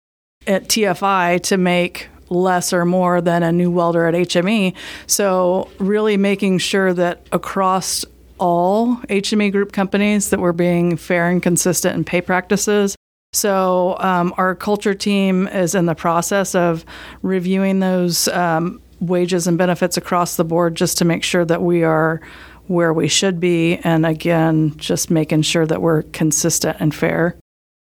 at 0.46 0.68
TFI 0.68 1.42
to 1.44 1.56
make 1.56 2.08
less 2.28 2.72
or 2.72 2.84
more 2.84 3.20
than 3.20 3.42
a 3.42 3.52
new 3.52 3.70
welder 3.70 4.06
at 4.06 4.14
HME. 4.14 4.74
So 5.06 5.70
really 5.78 6.16
making 6.16 6.58
sure 6.58 6.92
that 6.94 7.26
across 7.32 8.04
all 8.38 8.96
HME 9.08 9.52
group 9.52 9.72
companies 9.72 10.30
that 10.30 10.40
we're 10.40 10.52
being 10.52 10.96
fair 10.96 11.28
and 11.28 11.42
consistent 11.42 11.96
in 11.96 12.04
pay 12.04 12.20
practices. 12.20 12.96
So 13.32 13.96
um, 13.98 14.34
our 14.36 14.54
culture 14.54 14.94
team 14.94 15.46
is 15.48 15.74
in 15.74 15.86
the 15.86 15.94
process 15.94 16.54
of 16.54 16.84
reviewing 17.22 17.80
those 17.80 18.28
um, 18.28 18.80
wages 19.00 19.46
and 19.46 19.58
benefits 19.58 19.96
across 19.96 20.36
the 20.36 20.44
board 20.44 20.74
just 20.74 20.98
to 20.98 21.04
make 21.04 21.22
sure 21.22 21.44
that 21.44 21.62
we 21.62 21.82
are 21.82 22.20
where 22.66 22.92
we 22.92 23.08
should 23.08 23.38
be. 23.38 23.76
And 23.78 24.06
again, 24.06 24.76
just 24.76 25.10
making 25.10 25.42
sure 25.42 25.66
that 25.66 25.82
we're 25.82 26.02
consistent 26.02 26.78
and 26.80 26.94
fair. 26.94 27.36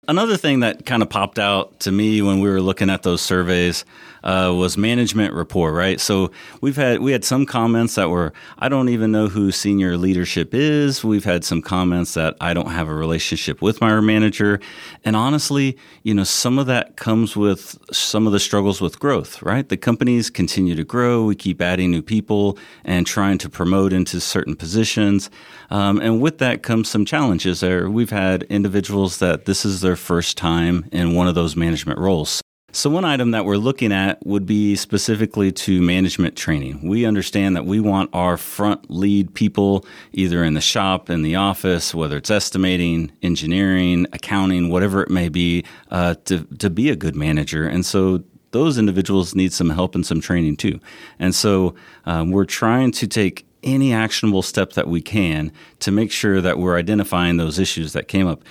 Another 0.07 0.35
thing 0.35 0.61
that 0.61 0.85
kind 0.85 1.03
of 1.03 1.09
popped 1.09 1.37
out 1.37 1.81
to 1.81 1.91
me 1.91 2.21
when 2.21 2.39
we 2.39 2.49
were 2.49 2.61
looking 2.61 2.89
at 2.89 3.03
those 3.03 3.21
surveys 3.21 3.85
uh, 4.23 4.53
was 4.55 4.77
management 4.77 5.33
rapport, 5.33 5.73
right? 5.73 5.99
So 5.99 6.31
we've 6.61 6.75
had 6.75 6.99
we 6.99 7.11
had 7.11 7.25
some 7.25 7.45
comments 7.45 7.95
that 7.95 8.09
were 8.09 8.33
I 8.59 8.69
don't 8.69 8.89
even 8.89 9.11
know 9.11 9.27
who 9.27 9.51
senior 9.51 9.97
leadership 9.97 10.53
is. 10.53 11.03
We've 11.03 11.23
had 11.23 11.43
some 11.43 11.61
comments 11.61 12.13
that 12.13 12.35
I 12.39 12.53
don't 12.53 12.71
have 12.71 12.87
a 12.87 12.93
relationship 12.93 13.61
with 13.61 13.81
my 13.81 13.99
manager, 13.99 14.59
and 15.03 15.15
honestly, 15.15 15.77
you 16.03 16.13
know, 16.13 16.23
some 16.23 16.59
of 16.59 16.67
that 16.67 16.95
comes 16.95 17.35
with 17.35 17.77
some 17.91 18.25
of 18.25 18.33
the 18.33 18.39
struggles 18.39 18.81
with 18.81 18.99
growth, 18.99 19.41
right? 19.41 19.67
The 19.67 19.77
companies 19.77 20.29
continue 20.29 20.75
to 20.75 20.83
grow, 20.83 21.25
we 21.25 21.35
keep 21.35 21.61
adding 21.61 21.91
new 21.91 22.01
people 22.01 22.57
and 22.83 23.05
trying 23.05 23.37
to 23.39 23.49
promote 23.49 23.93
into 23.93 24.19
certain 24.19 24.55
positions, 24.55 25.29
um, 25.69 25.99
and 25.99 26.21
with 26.21 26.37
that 26.39 26.63
comes 26.63 26.89
some 26.89 27.05
challenges. 27.05 27.59
There, 27.59 27.89
we've 27.89 28.09
had 28.09 28.43
individuals 28.43 29.17
that 29.17 29.45
this 29.45 29.65
is 29.65 29.81
their 29.81 29.95
first 29.95 30.37
time 30.37 30.87
in 30.91 31.15
one 31.15 31.27
of 31.27 31.35
those 31.35 31.55
management 31.55 31.99
roles. 31.99 32.41
So, 32.73 32.89
one 32.89 33.03
item 33.03 33.31
that 33.31 33.43
we're 33.43 33.57
looking 33.57 33.91
at 33.91 34.25
would 34.25 34.45
be 34.45 34.77
specifically 34.77 35.51
to 35.51 35.81
management 35.81 36.37
training. 36.37 36.87
We 36.87 37.05
understand 37.05 37.57
that 37.57 37.65
we 37.65 37.81
want 37.81 38.09
our 38.13 38.37
front 38.37 38.89
lead 38.89 39.33
people, 39.33 39.85
either 40.13 40.41
in 40.45 40.53
the 40.53 40.61
shop, 40.61 41.09
in 41.09 41.21
the 41.21 41.35
office, 41.35 41.93
whether 41.93 42.15
it's 42.15 42.31
estimating, 42.31 43.11
engineering, 43.21 44.07
accounting, 44.13 44.69
whatever 44.69 45.03
it 45.03 45.09
may 45.09 45.27
be, 45.27 45.65
uh, 45.89 46.15
to, 46.25 46.45
to 46.59 46.69
be 46.69 46.89
a 46.89 46.95
good 46.95 47.15
manager. 47.15 47.67
And 47.67 47.85
so, 47.85 48.23
those 48.51 48.77
individuals 48.77 49.35
need 49.35 49.51
some 49.51 49.71
help 49.71 49.93
and 49.93 50.05
some 50.05 50.21
training 50.21 50.55
too. 50.55 50.79
And 51.19 51.35
so, 51.35 51.75
um, 52.05 52.31
we're 52.31 52.45
trying 52.45 52.93
to 52.93 53.07
take 53.07 53.45
any 53.63 53.93
actionable 53.93 54.41
step 54.41 54.73
that 54.73 54.87
we 54.87 55.01
can 55.01 55.51
to 55.79 55.91
make 55.91 56.11
sure 56.11 56.41
that 56.41 56.57
we're 56.57 56.77
identifying 56.77 57.37
those 57.37 57.59
issues 57.59 57.93
that 57.93 58.07
came 58.07 58.27
up. 58.27 58.43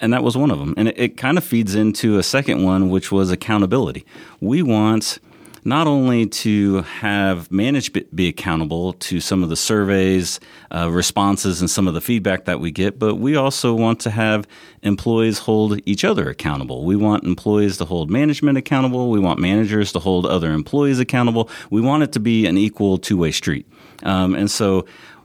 And 0.00 0.12
that 0.12 0.22
was 0.22 0.36
one 0.36 0.50
of 0.50 0.58
them. 0.58 0.74
And 0.76 0.88
it, 0.88 0.98
it 0.98 1.16
kind 1.16 1.38
of 1.38 1.44
feeds 1.44 1.74
into 1.74 2.18
a 2.18 2.22
second 2.22 2.62
one, 2.64 2.90
which 2.90 3.12
was 3.12 3.30
accountability. 3.30 4.04
We 4.40 4.62
want 4.62 5.18
not 5.64 5.86
only 5.86 6.26
to 6.26 6.82
have 6.82 7.50
management 7.50 8.14
be 8.14 8.28
accountable 8.28 8.92
to 8.92 9.18
some 9.18 9.42
of 9.42 9.48
the 9.48 9.56
surveys, 9.56 10.38
uh, 10.70 10.90
responses, 10.90 11.60
and 11.60 11.70
some 11.70 11.88
of 11.88 11.94
the 11.94 12.00
feedback 12.00 12.44
that 12.44 12.60
we 12.60 12.70
get, 12.70 12.98
but 12.98 13.14
we 13.14 13.34
also 13.34 13.74
want 13.74 13.98
to 14.00 14.10
have 14.10 14.46
employees 14.82 15.38
hold 15.38 15.80
each 15.86 16.04
other 16.04 16.28
accountable. 16.28 16.84
We 16.84 16.96
want 16.96 17.24
employees 17.24 17.78
to 17.78 17.86
hold 17.86 18.10
management 18.10 18.58
accountable. 18.58 19.10
We 19.10 19.18
want 19.18 19.40
managers 19.40 19.90
to 19.92 19.98
hold 19.98 20.26
other 20.26 20.52
employees 20.52 20.98
accountable. 21.00 21.48
We 21.70 21.80
want 21.80 22.02
it 22.02 22.12
to 22.12 22.20
be 22.20 22.46
an 22.46 22.58
equal 22.58 22.98
two 22.98 23.16
way 23.16 23.32
street. 23.32 23.66
Um, 24.02 24.34
and 24.34 24.50
so 24.50 24.84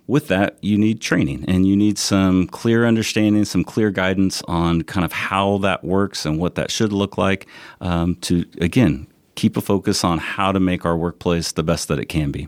with 0.10 0.28
that, 0.28 0.58
you 0.62 0.76
need 0.76 1.00
training 1.00 1.46
and 1.48 1.68
you 1.68 1.78
need 1.78 2.00
some 2.00 2.48
clear 2.48 2.86
understanding, 2.86 3.46
some 3.46 3.64
clear 3.64 3.92
guidance 3.92 4.42
on 4.48 4.82
kind 4.82 5.06
of 5.06 5.14
how 5.14 5.60
that 5.60 5.84
works 5.84 6.26
and 6.26 6.40
what 6.40 6.56
that 6.56 6.72
should 6.72 6.92
look 6.92 7.18
like 7.18 7.48
um, 7.80 8.16
to, 8.16 8.44
again, 8.60 9.06
keep 9.36 9.56
a 9.56 9.62
focus 9.62 10.04
on 10.04 10.18
how 10.18 10.52
to 10.52 10.60
make 10.60 10.84
our 10.84 10.98
workplace 10.98 11.52
the 11.52 11.62
best 11.62 11.88
that 11.88 12.00
it 12.00 12.08
can 12.08 12.32
be. 12.32 12.48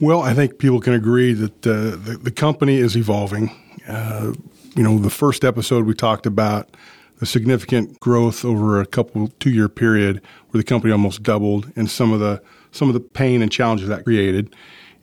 Well, 0.00 0.22
I 0.22 0.34
think 0.34 0.58
people 0.58 0.80
can 0.80 0.92
agree 0.92 1.32
that 1.32 1.66
uh, 1.66 1.96
the, 1.96 2.18
the, 2.20 2.30
company 2.30 2.78
is 2.78 2.96
evolving. 2.96 3.50
Uh, 3.86 4.32
you 4.74 4.82
know, 4.82 4.98
the 4.98 5.10
first 5.10 5.44
episode 5.44 5.86
we 5.86 5.94
talked 5.94 6.26
about 6.26 6.76
the 7.18 7.26
significant 7.26 8.00
growth 8.00 8.44
over 8.44 8.80
a 8.80 8.86
couple 8.86 9.28
two 9.38 9.50
year 9.50 9.68
period 9.68 10.20
where 10.50 10.58
the 10.60 10.66
company 10.66 10.90
almost 10.90 11.22
doubled 11.22 11.70
and 11.76 11.88
some 11.88 12.12
of 12.12 12.18
the 12.18 12.42
some 12.72 12.88
of 12.88 12.94
the 12.94 13.00
pain 13.00 13.42
and 13.42 13.52
challenges 13.52 13.88
that 13.88 14.04
created 14.04 14.54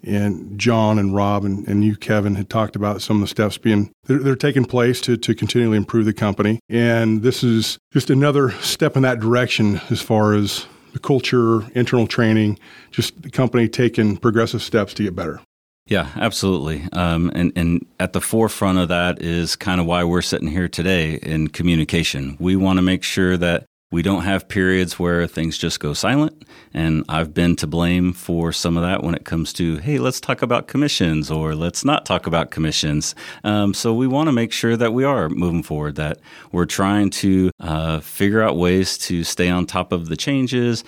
and 0.03 0.59
John 0.59 0.99
and 0.99 1.13
Rob 1.13 1.43
and, 1.45 1.67
and 1.67 1.83
you, 1.83 1.95
Kevin, 1.95 2.35
had 2.35 2.49
talked 2.49 2.75
about 2.75 3.01
some 3.01 3.17
of 3.17 3.21
the 3.21 3.27
steps 3.27 3.57
being 3.57 3.91
they're, 4.05 4.19
they're, 4.19 4.35
taking 4.35 4.65
place 4.65 5.01
to, 5.01 5.17
to 5.17 5.33
continually 5.33 5.77
improve 5.77 6.05
the 6.05 6.13
company. 6.13 6.59
And 6.69 7.21
this 7.23 7.43
is 7.43 7.77
just 7.91 8.09
another 8.09 8.51
step 8.51 8.95
in 8.95 9.03
that 9.03 9.19
direction 9.19 9.81
as 9.89 10.01
far 10.01 10.33
as 10.33 10.65
the 10.93 10.99
culture, 10.99 11.69
internal 11.75 12.07
training, 12.07 12.59
just 12.91 13.21
the 13.21 13.29
company 13.29 13.67
taking 13.67 14.17
progressive 14.17 14.61
steps 14.61 14.93
to 14.95 15.03
get 15.03 15.15
better. 15.15 15.41
Yeah, 15.87 16.09
absolutely. 16.15 16.87
Um, 16.91 17.31
and, 17.33 17.53
and 17.55 17.85
at 17.99 18.13
the 18.13 18.19
forefront 18.21 18.77
of 18.77 18.89
that 18.89 19.21
is 19.21 19.55
kind 19.55 19.79
of 19.79 19.87
why 19.87 20.03
we're 20.03 20.21
sitting 20.21 20.49
here 20.49 20.67
today 20.67 21.15
in 21.15 21.47
communication. 21.47 22.35
We 22.39 22.55
want 22.57 22.77
to 22.77 22.81
make 22.81 23.03
sure 23.03 23.37
that 23.37 23.65
we 23.89 24.01
don't 24.01 24.23
have 24.23 24.49
periods 24.49 24.99
where 24.99 25.27
things 25.27 25.57
just 25.57 25.79
go 25.79 25.93
silent. 25.93 26.43
And 26.73 27.05
I've 27.07 27.33
been 27.33 27.55
to 27.57 27.67
blame 27.67 28.11
for 28.11 28.51
some 28.51 28.75
of 28.75 28.83
that 28.83 29.01
when 29.01 29.15
it 29.15 29.23
comes 29.23 29.53
to, 29.53 29.77
hey, 29.77 29.97
let's 29.97 30.19
talk 30.19 30.41
about 30.41 30.67
commissions 30.67 31.31
or 31.31 31.55
let's 31.55 31.85
not 31.85 32.05
talk 32.05 32.27
about 32.27 32.51
commissions. 32.51 33.15
Um, 33.45 33.73
so 33.73 33.93
we 33.93 34.05
want 34.05 34.27
to 34.27 34.33
make 34.33 34.51
sure 34.51 34.75
that 34.75 34.93
we 34.93 35.05
are 35.05 35.29
moving 35.29 35.63
forward, 35.63 35.95
that 35.95 36.19
we're 36.51 36.65
trying 36.65 37.11
to 37.11 37.49
uh, 37.61 38.01
figure 38.01 38.41
out 38.41 38.57
ways 38.57 38.97
to 38.99 39.23
stay 39.23 39.49
on 39.49 39.65
top 39.65 39.93
of 39.93 40.09
the 40.09 40.17
changes, 40.17 40.83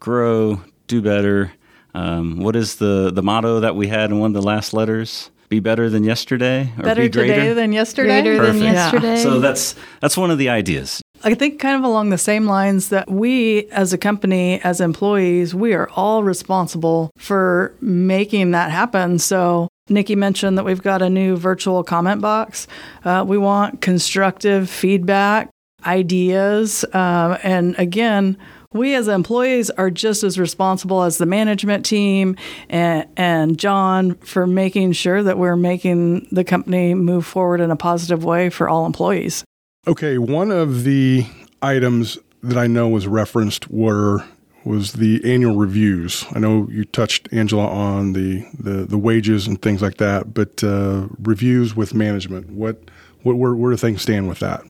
grow, 0.00 0.60
do 0.88 1.00
better. 1.00 1.52
Um, 1.94 2.40
what 2.40 2.56
is 2.56 2.76
the, 2.76 3.12
the 3.12 3.22
motto 3.22 3.60
that 3.60 3.76
we 3.76 3.86
had 3.86 4.10
in 4.10 4.18
one 4.18 4.30
of 4.30 4.34
the 4.34 4.46
last 4.46 4.72
letters? 4.72 5.30
be 5.48 5.58
better 5.58 5.90
than 5.90 6.04
yesterday 6.04 6.72
or 6.78 6.84
better 6.84 7.02
be 7.02 7.08
greater 7.08 7.34
today 7.34 7.52
than 7.54 7.72
yesterday 7.72 8.22
greater 8.22 8.38
Perfect. 8.38 8.58
than 8.60 8.72
yesterday 8.72 9.16
yeah. 9.16 9.22
so 9.22 9.40
that's 9.40 9.74
that's 9.98 10.16
one 10.16 10.30
of 10.30 10.38
the 10.38 10.48
ideas 10.48 11.02
I 11.22 11.34
think 11.34 11.60
kind 11.60 11.76
of 11.76 11.84
along 11.84 12.08
the 12.08 12.18
same 12.18 12.46
lines 12.46 12.88
that 12.88 13.10
we 13.10 13.66
as 13.66 13.92
a 13.92 13.98
company, 13.98 14.58
as 14.62 14.80
employees, 14.80 15.54
we 15.54 15.74
are 15.74 15.90
all 15.90 16.24
responsible 16.24 17.10
for 17.18 17.74
making 17.80 18.52
that 18.52 18.70
happen. 18.70 19.18
So 19.18 19.68
Nikki 19.90 20.16
mentioned 20.16 20.56
that 20.56 20.64
we've 20.64 20.82
got 20.82 21.02
a 21.02 21.10
new 21.10 21.36
virtual 21.36 21.84
comment 21.84 22.22
box. 22.22 22.66
Uh, 23.04 23.24
we 23.26 23.36
want 23.36 23.82
constructive 23.82 24.70
feedback, 24.70 25.50
ideas, 25.84 26.84
uh, 26.94 27.38
and 27.42 27.78
again, 27.78 28.38
we 28.72 28.94
as 28.94 29.08
employees 29.08 29.68
are 29.70 29.90
just 29.90 30.22
as 30.22 30.38
responsible 30.38 31.02
as 31.02 31.18
the 31.18 31.26
management 31.26 31.84
team 31.84 32.36
and, 32.68 33.06
and 33.16 33.58
John 33.58 34.14
for 34.18 34.46
making 34.46 34.92
sure 34.92 35.22
that 35.24 35.36
we're 35.36 35.56
making 35.56 36.28
the 36.30 36.44
company 36.44 36.94
move 36.94 37.26
forward 37.26 37.60
in 37.60 37.72
a 37.72 37.76
positive 37.76 38.24
way 38.24 38.48
for 38.48 38.68
all 38.68 38.86
employees. 38.86 39.44
Okay, 39.86 40.18
one 40.18 40.50
of 40.50 40.84
the 40.84 41.24
items 41.62 42.18
that 42.42 42.58
I 42.58 42.66
know 42.66 42.88
was 42.88 43.06
referenced 43.06 43.70
were 43.70 44.24
was 44.62 44.92
the 44.92 45.22
annual 45.24 45.56
reviews. 45.56 46.26
I 46.34 46.38
know 46.38 46.68
you 46.70 46.84
touched 46.84 47.28
Angela 47.32 47.66
on 47.66 48.12
the 48.12 48.46
the, 48.58 48.84
the 48.84 48.98
wages 48.98 49.46
and 49.46 49.60
things 49.60 49.80
like 49.80 49.96
that, 49.96 50.34
but 50.34 50.62
uh, 50.62 51.08
reviews 51.18 51.74
with 51.74 51.94
management. 51.94 52.50
What 52.50 52.90
what 53.22 53.36
where, 53.36 53.54
where 53.54 53.70
do 53.70 53.76
things 53.78 54.02
stand 54.02 54.28
with 54.28 54.40
that? 54.40 54.62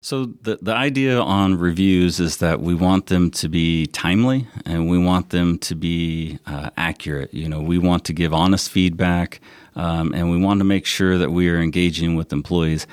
So 0.00 0.26
the 0.42 0.58
the 0.62 0.74
idea 0.74 1.20
on 1.20 1.58
reviews 1.58 2.20
is 2.20 2.36
that 2.38 2.60
we 2.60 2.74
want 2.74 3.06
them 3.06 3.30
to 3.32 3.48
be 3.48 3.86
timely 3.86 4.46
and 4.64 4.88
we 4.88 4.98
want 4.98 5.30
them 5.30 5.58
to 5.58 5.74
be 5.74 6.38
uh, 6.46 6.70
accurate. 6.76 7.34
You 7.34 7.48
know, 7.48 7.60
we 7.60 7.78
want 7.78 8.04
to 8.06 8.12
give 8.12 8.32
honest 8.32 8.70
feedback, 8.70 9.40
um, 9.76 10.12
and 10.12 10.30
we 10.30 10.38
want 10.38 10.58
to 10.58 10.64
make 10.64 10.86
sure 10.86 11.18
that 11.18 11.30
we 11.30 11.48
are 11.50 11.60
engaging 11.60 12.16
with 12.16 12.32
employees. 12.32 12.86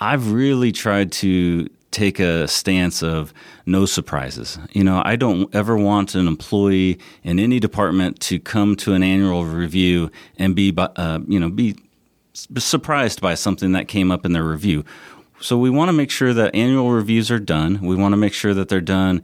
I've 0.00 0.32
really 0.32 0.72
tried 0.72 1.12
to 1.12 1.68
take 1.90 2.20
a 2.20 2.48
stance 2.48 3.02
of 3.02 3.34
no 3.66 3.84
surprises. 3.84 4.58
You 4.72 4.84
know, 4.84 5.02
I 5.04 5.16
don't 5.16 5.52
ever 5.54 5.76
want 5.76 6.14
an 6.14 6.26
employee 6.26 6.98
in 7.22 7.38
any 7.38 7.60
department 7.60 8.20
to 8.20 8.38
come 8.38 8.76
to 8.76 8.94
an 8.94 9.02
annual 9.02 9.44
review 9.44 10.10
and 10.38 10.54
be, 10.56 10.72
uh, 10.76 11.20
you 11.26 11.38
know, 11.38 11.50
be 11.50 11.76
surprised 12.32 13.20
by 13.20 13.34
something 13.34 13.72
that 13.72 13.88
came 13.88 14.10
up 14.10 14.24
in 14.24 14.32
their 14.32 14.44
review. 14.44 14.84
So 15.40 15.58
we 15.58 15.70
want 15.70 15.88
to 15.88 15.92
make 15.92 16.10
sure 16.10 16.32
that 16.32 16.54
annual 16.54 16.90
reviews 16.90 17.30
are 17.30 17.38
done. 17.38 17.80
We 17.82 17.96
want 17.96 18.12
to 18.12 18.16
make 18.16 18.32
sure 18.34 18.54
that 18.54 18.68
they're 18.68 18.80
done 18.80 19.22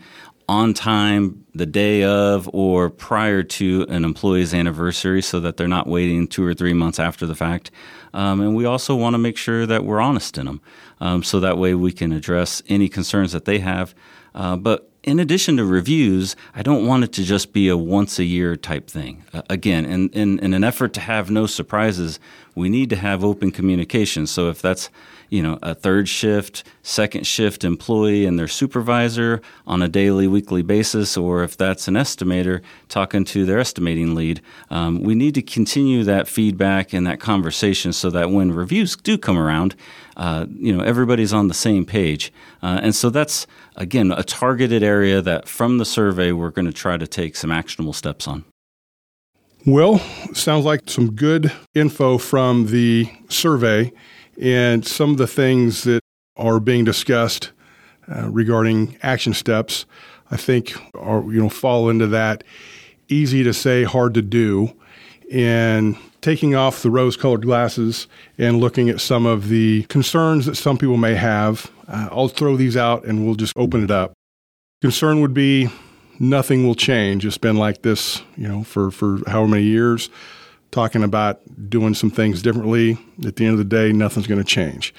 on 0.49 0.75
time, 0.75 1.45
the 1.55 1.67
day 1.67 2.05
of, 2.05 2.49
or 2.53 2.89
prior 2.89 3.43
to 3.43 3.85
an 3.89 4.05
employee's 4.05 4.55
anniversary 4.55 5.21
so 5.23 5.41
that 5.41 5.57
they're 5.57 5.67
not 5.67 5.87
waiting 5.87 6.29
two 6.29 6.45
or 6.45 6.55
three 6.55 6.73
months 6.73 6.99
after 6.99 7.27
the 7.27 7.35
fact. 7.35 7.71
Um, 8.15 8.41
and 8.41 8.55
we 8.55 8.65
also 8.65 8.95
want 8.95 9.15
to 9.15 9.19
make 9.19 9.37
sure 9.37 9.67
that 9.67 9.85
we're 9.85 10.01
honest 10.01 10.39
in 10.39 10.47
them 10.47 10.61
um, 11.01 11.23
so 11.23 11.41
that 11.41 11.59
way 11.59 11.75
we 11.75 11.93
can 11.93 12.13
address 12.13 12.63
any 12.69 12.89
concerns 12.89 13.33
that 13.33 13.45
they 13.45 13.59
have. 13.59 13.95
Uh, 14.35 14.57
but 14.57 14.91
in 15.03 15.19
addition 15.21 15.57
to 15.57 15.65
reviews, 15.65 16.37
I 16.55 16.63
don't 16.63 16.87
want 16.87 17.05
it 17.05 17.13
to 17.15 17.25
just 17.25 17.53
be 17.53 17.69
a 17.69 17.77
once 17.77 18.19
a 18.19 18.25
year 18.25 18.57
type 18.57 18.89
thing. 18.89 19.25
Uh, 19.33 19.43
again, 19.49 19.85
in, 19.85 20.09
in, 20.11 20.39
in 20.41 20.53
an 20.53 20.65
effort 20.65 20.93
to 20.95 21.01
have 21.01 21.31
no 21.31 21.47
surprises, 21.47 22.19
we 22.55 22.69
need 22.69 22.91
to 22.91 22.97
have 22.97 23.25
open 23.25 23.51
communication. 23.51 24.27
So 24.27 24.49
if 24.49 24.61
that's 24.61 24.91
you 25.31 25.43
know 25.43 25.59
a 25.63 25.75
third 25.75 26.09
shift, 26.09 26.65
second 26.83 27.27
shift 27.27 27.65
employee 27.65 28.27
and 28.27 28.39
their 28.39 28.49
supervisor 28.49 29.41
on 29.67 29.83
a 29.83 29.89
daily, 29.89 30.27
weekly 30.27 30.63
basis, 30.63 31.17
or 31.17 31.43
if 31.43 31.57
that's 31.57 31.89
an 31.89 31.95
estimator 31.95 32.63
talking 32.89 33.25
to 33.25 33.45
their 33.45 33.59
estimating 33.59 34.15
lead, 34.15 34.41
um, 34.71 35.03
we 35.03 35.15
need 35.15 35.35
to 35.35 35.43
continue 35.43 36.05
that 36.05 36.29
feedback 36.29 36.93
and 36.93 37.07
that 37.07 37.21
conversation 37.21 37.93
so 37.93 38.11
that 38.11 38.31
when 38.31 38.53
reviews 38.53 38.97
do 38.97 39.19
come 39.19 39.39
around, 39.39 39.75
uh, 40.17 40.47
you 40.51 40.77
know 40.77 40.83
everybody's 40.83 41.33
on 41.33 41.49
the 41.49 41.55
same 41.55 41.85
page. 41.85 42.33
Uh, 42.63 42.81
and 42.83 42.95
so 42.95 43.11
that's 43.11 43.47
again 43.77 44.13
a 44.13 44.23
targeted 44.23 44.83
area 44.83 45.21
that 45.21 45.49
from 45.49 45.79
the 45.79 45.85
survey 45.85 46.33
we're 46.33 46.51
going 46.51 46.67
to 46.67 46.73
try 46.73 46.97
to 46.97 47.07
take 47.07 47.37
some 47.37 47.51
actionable 47.53 47.93
steps 47.93 48.27
on. 48.27 48.45
Well, 49.67 49.99
sounds 50.33 50.65
like 50.65 50.83
some 50.89 51.17
good 51.17 51.53
info 51.75 52.19
from 52.19 52.67
the 52.67 53.11
survey 53.29 53.93
and 54.41 54.87
some 54.87 55.11
of 55.11 55.19
the 55.19 55.27
things 55.27 55.85
that 55.85 56.01
are 56.37 56.61
being 56.61 56.85
discussed 56.85 57.53
uh, 58.15 58.29
regarding 58.31 58.97
action 59.03 59.35
steps. 59.35 59.87
I 60.31 60.37
think 60.37 60.75
are 60.95 61.23
you 61.33 61.41
know 61.41 61.49
fall 61.49 61.89
into 61.89 62.07
that 62.09 62.43
easy 63.09 63.43
to 63.45 63.53
say, 63.53 63.85
hard 63.85 64.15
to 64.15 64.23
do, 64.23 64.73
and 65.31 65.97
taking 66.21 66.55
off 66.55 66.83
the 66.83 66.91
rose-colored 66.91 67.43
glasses 67.43 68.09
and 68.39 68.61
looking 68.61 68.89
at 68.89 69.01
some 69.01 69.27
of 69.27 69.49
the 69.49 69.85
concerns 69.85 70.47
that 70.47 70.57
some 70.57 70.77
people 70.77 70.97
may 70.97 71.15
have. 71.15 71.71
Uh, 71.89 72.09
I'll 72.11 72.29
throw 72.29 72.57
these 72.57 72.77
out 72.77 73.05
and 73.05 73.25
we'll 73.25 73.37
just 73.37 73.53
open 73.57 73.85
it 73.85 73.91
up. 73.91 74.13
Concern 74.83 75.21
would 75.21 75.35
be 75.35 75.69
nothing 76.19 76.67
will 76.67 76.75
change. 76.75 77.25
It's 77.25 77.39
been 77.39 77.57
like 77.57 77.83
this, 77.83 78.23
you 78.37 78.49
know, 78.49 78.65
for, 78.65 78.91
for 78.91 79.19
however 79.29 79.49
many 79.49 79.65
years, 79.65 80.11
talking 80.77 81.03
about 81.03 81.41
doing 81.71 81.95
some 81.95 82.11
things 82.11 82.43
differently. 82.43 82.99
At 83.25 83.37
the 83.37 83.47
end 83.47 83.53
of 83.53 83.59
the 83.59 83.65
day, 83.65 83.93
nothing's 83.93 84.27
going 84.27 84.43
to 84.43 84.45
change. 84.45 84.93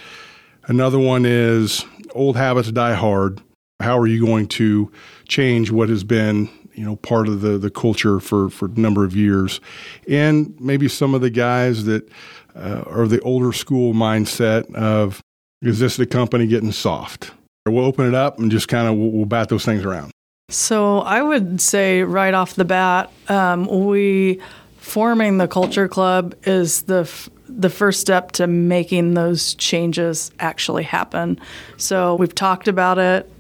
Another 0.66 0.98
one 0.98 1.24
is 1.24 1.86
old 2.14 2.36
habits 2.36 2.72
die 2.72 2.96
hard. 2.96 3.42
How 3.80 3.96
are 4.00 4.08
you 4.08 4.26
going 4.26 4.48
to 4.48 4.92
change 5.28 5.70
what 5.70 5.90
has 5.90 6.04
been, 6.04 6.50
you 6.74 6.84
know, 6.84 6.96
part 6.96 7.28
of 7.28 7.42
the, 7.42 7.60
the 7.60 7.70
culture 7.70 8.20
for, 8.20 8.50
for 8.50 8.66
a 8.66 8.70
number 8.70 9.06
of 9.06 9.16
years? 9.16 9.62
And 10.10 10.60
maybe 10.60 10.88
some 10.88 11.14
of 11.14 11.22
the 11.22 11.30
guys 11.30 11.86
that 11.86 12.10
uh, 12.56 12.82
are 12.88 13.08
the 13.08 13.22
older 13.22 13.54
school 13.54 13.94
mindset 13.94 14.74
of, 14.74 15.22
is 15.62 15.78
this 15.78 15.96
the 15.96 16.08
company 16.08 16.48
getting 16.48 16.72
soft? 16.72 17.30
We'll 17.68 17.86
open 17.86 18.08
it 18.08 18.16
up 18.16 18.40
and 18.40 18.50
just 18.50 18.68
kind 18.68 18.88
of 18.88 18.96
we'll, 18.96 19.12
we'll 19.12 19.26
bat 19.26 19.50
those 19.50 19.64
things 19.64 19.86
around. 19.86 20.10
So 20.50 21.02
I 21.02 21.22
would 21.22 21.62
say 21.62 22.02
right 22.02 22.34
off 22.34 22.56
the 22.56 22.66
bat, 22.66 23.12
um, 23.28 23.68
we 23.68 24.42
forming 24.88 25.38
the 25.38 25.48
culture 25.48 25.88
club 25.88 26.34
is 26.44 26.84
the 26.84 27.02
f- 27.02 27.30
the 27.50 27.70
first 27.70 28.00
step 28.00 28.32
to 28.34 28.48
making 28.48 29.14
those 29.14 29.54
changes 29.56 30.32
actually 30.40 30.84
happen. 30.84 31.40
So 31.78 32.16
we've 32.16 32.34
talked 32.34 32.68
about 32.68 32.98
it. 32.98 33.32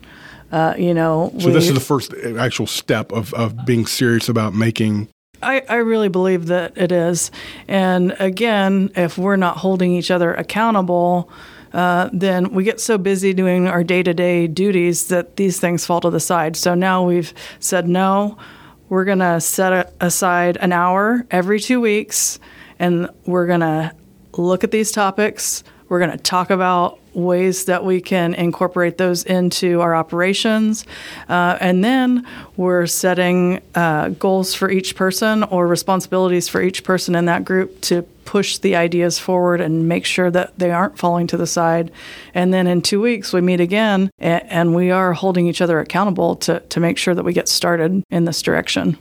Uh, 0.52 0.74
you 0.78 0.94
know, 0.94 1.34
so 1.40 1.50
this 1.50 1.68
is 1.68 1.74
the 1.74 1.80
first 1.80 2.14
actual 2.38 2.68
step 2.68 3.12
of, 3.12 3.34
of 3.34 3.66
being 3.66 3.86
serious 3.86 4.30
about 4.30 4.54
making 4.54 5.10
I, 5.44 5.62
I, 5.68 5.76
really 5.76 6.08
believe 6.08 6.48
that 6.48 6.78
it 6.78 6.92
is. 6.92 7.32
And 7.68 8.16
again, 8.18 8.90
if 8.96 9.18
we're 9.18 9.36
not 9.36 9.58
holding 9.58 9.92
each 9.92 10.10
other 10.10 10.34
accountable, 10.34 11.30
uh, 11.74 12.10
then 12.14 12.54
we 12.54 12.64
get 12.64 12.80
so 12.80 12.98
busy 12.98 13.34
doing 13.34 13.68
our 13.68 13.84
day 13.84 14.04
to 14.04 14.14
day 14.14 14.48
duties 14.48 15.10
that 15.10 15.36
these 15.36 15.60
things 15.60 15.86
fall 15.86 16.02
to 16.02 16.10
the 16.10 16.20
side. 16.20 16.56
So 16.56 16.74
now 16.74 17.04
we've 17.04 17.34
said 17.60 17.88
no, 17.88 18.38
we're 18.90 19.06
going 19.06 19.20
to 19.20 19.42
set 19.42 19.94
aside 20.00 20.58
an 20.58 20.72
hour 20.72 21.26
every 21.30 21.60
two 21.60 21.82
weeks 21.82 22.40
and 22.80 23.10
we're 23.26 23.48
going 23.48 23.62
to 23.62 23.94
look 24.38 24.64
at 24.64 24.72
these 24.72 24.92
topics. 24.92 25.64
We're 25.90 26.00
going 26.00 26.12
to 26.12 26.18
talk 26.18 26.50
about 26.50 27.00
ways 27.14 27.66
that 27.66 27.84
we 27.84 28.00
can 28.00 28.36
incorporate 28.36 28.98
those 28.98 29.24
into 29.24 29.82
our 29.82 29.96
operations. 29.96 30.86
Uh, 31.28 31.58
and 31.60 31.84
then 31.84 32.28
we're 32.56 32.86
setting 32.86 33.62
uh, 33.74 34.10
goals 34.10 34.54
for 34.54 34.70
each 34.70 34.96
person 34.96 35.44
or 35.44 35.66
responsibilities 35.66 36.48
for 36.48 36.62
each 36.62 36.84
person 36.84 37.16
in 37.16 37.26
that 37.26 37.44
group 37.44 37.82
to 37.82 38.06
push 38.28 38.60
the 38.60 38.76
ideas 38.76 39.18
forward 39.18 39.62
and 39.62 39.88
make 39.88 40.06
sure 40.06 40.30
that 40.30 40.60
they 40.60 40.70
aren't 40.70 41.00
falling 41.00 41.26
to 41.28 41.38
the 41.38 41.48
side. 41.48 41.92
And 42.34 42.54
then 42.54 42.68
in 42.68 42.82
two 42.84 43.02
weeks, 43.02 43.34
we 43.34 43.42
meet 43.42 43.62
again 43.62 44.12
and, 44.20 44.44
and 44.52 44.76
we 44.76 44.92
are 44.92 45.14
holding 45.14 45.48
each 45.48 45.62
other 45.62 45.80
accountable 45.80 46.36
to, 46.36 46.60
to 46.60 46.80
make 46.80 46.98
sure 46.98 47.16
that 47.16 47.24
we 47.24 47.34
get 47.34 47.48
started 47.48 48.04
in 48.12 48.26
this 48.26 48.42
direction. 48.42 48.98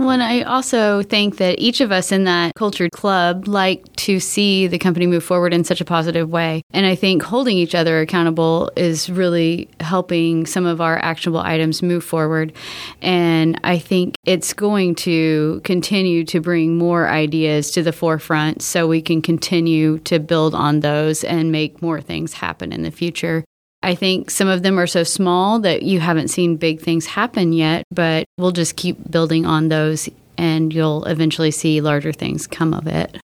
Well, 0.00 0.12
and 0.12 0.22
I 0.22 0.40
also 0.40 1.02
think 1.02 1.36
that 1.36 1.58
each 1.58 1.82
of 1.82 1.92
us 1.92 2.10
in 2.10 2.24
that 2.24 2.54
cultured 2.54 2.90
club 2.90 3.46
like 3.46 3.84
to 3.96 4.18
see 4.18 4.66
the 4.66 4.78
company 4.78 5.06
move 5.06 5.22
forward 5.22 5.52
in 5.52 5.62
such 5.62 5.82
a 5.82 5.84
positive 5.84 6.30
way. 6.30 6.62
And 6.70 6.86
I 6.86 6.94
think 6.94 7.22
holding 7.22 7.58
each 7.58 7.74
other 7.74 8.00
accountable 8.00 8.72
is 8.76 9.10
really 9.10 9.68
helping 9.78 10.46
some 10.46 10.64
of 10.64 10.80
our 10.80 10.96
actionable 11.00 11.40
items 11.40 11.82
move 11.82 12.02
forward. 12.02 12.54
And 13.02 13.60
I 13.62 13.78
think 13.78 14.14
it's 14.24 14.54
going 14.54 14.94
to 14.96 15.60
continue 15.64 16.24
to 16.24 16.40
bring 16.40 16.78
more 16.78 17.06
ideas 17.06 17.70
to 17.72 17.82
the 17.82 17.92
forefront 17.92 18.62
so 18.62 18.88
we 18.88 19.02
can 19.02 19.20
continue 19.20 19.98
to 19.98 20.18
build 20.18 20.54
on 20.54 20.80
those 20.80 21.24
and 21.24 21.52
make 21.52 21.82
more 21.82 22.00
things 22.00 22.32
happen 22.32 22.72
in 22.72 22.84
the 22.84 22.90
future. 22.90 23.44
I 23.82 23.94
think 23.94 24.30
some 24.30 24.48
of 24.48 24.62
them 24.62 24.78
are 24.78 24.86
so 24.86 25.04
small 25.04 25.60
that 25.60 25.82
you 25.82 26.00
haven't 26.00 26.28
seen 26.28 26.56
big 26.56 26.80
things 26.80 27.06
happen 27.06 27.52
yet, 27.52 27.84
but 27.90 28.26
we'll 28.36 28.52
just 28.52 28.76
keep 28.76 29.10
building 29.10 29.46
on 29.46 29.68
those 29.68 30.08
and 30.36 30.72
you'll 30.72 31.04
eventually 31.04 31.50
see 31.50 31.80
larger 31.80 32.12
things 32.12 32.46
come 32.46 32.74
of 32.74 32.86
it. 32.86 33.18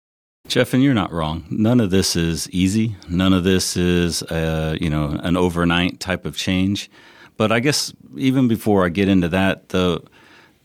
Jeff, 0.48 0.74
and 0.74 0.84
you're 0.84 0.94
not 0.94 1.12
wrong. 1.12 1.44
None 1.50 1.80
of 1.80 1.90
this 1.90 2.16
is 2.16 2.50
easy. 2.52 2.96
None 3.10 3.34
of 3.34 3.44
this 3.44 3.76
is, 3.76 4.22
uh, 4.24 4.78
you 4.80 4.90
know, 4.90 5.20
an 5.24 5.36
overnight 5.36 6.00
type 6.00 6.26
of 6.26 6.38
change. 6.38 6.90
But 7.36 7.52
I 7.52 7.60
guess 7.60 7.94
even 8.16 8.48
before 8.48 8.86
I 8.86 8.90
get 8.90 9.10
into 9.10 9.28
that, 9.30 9.70
the 9.70 10.02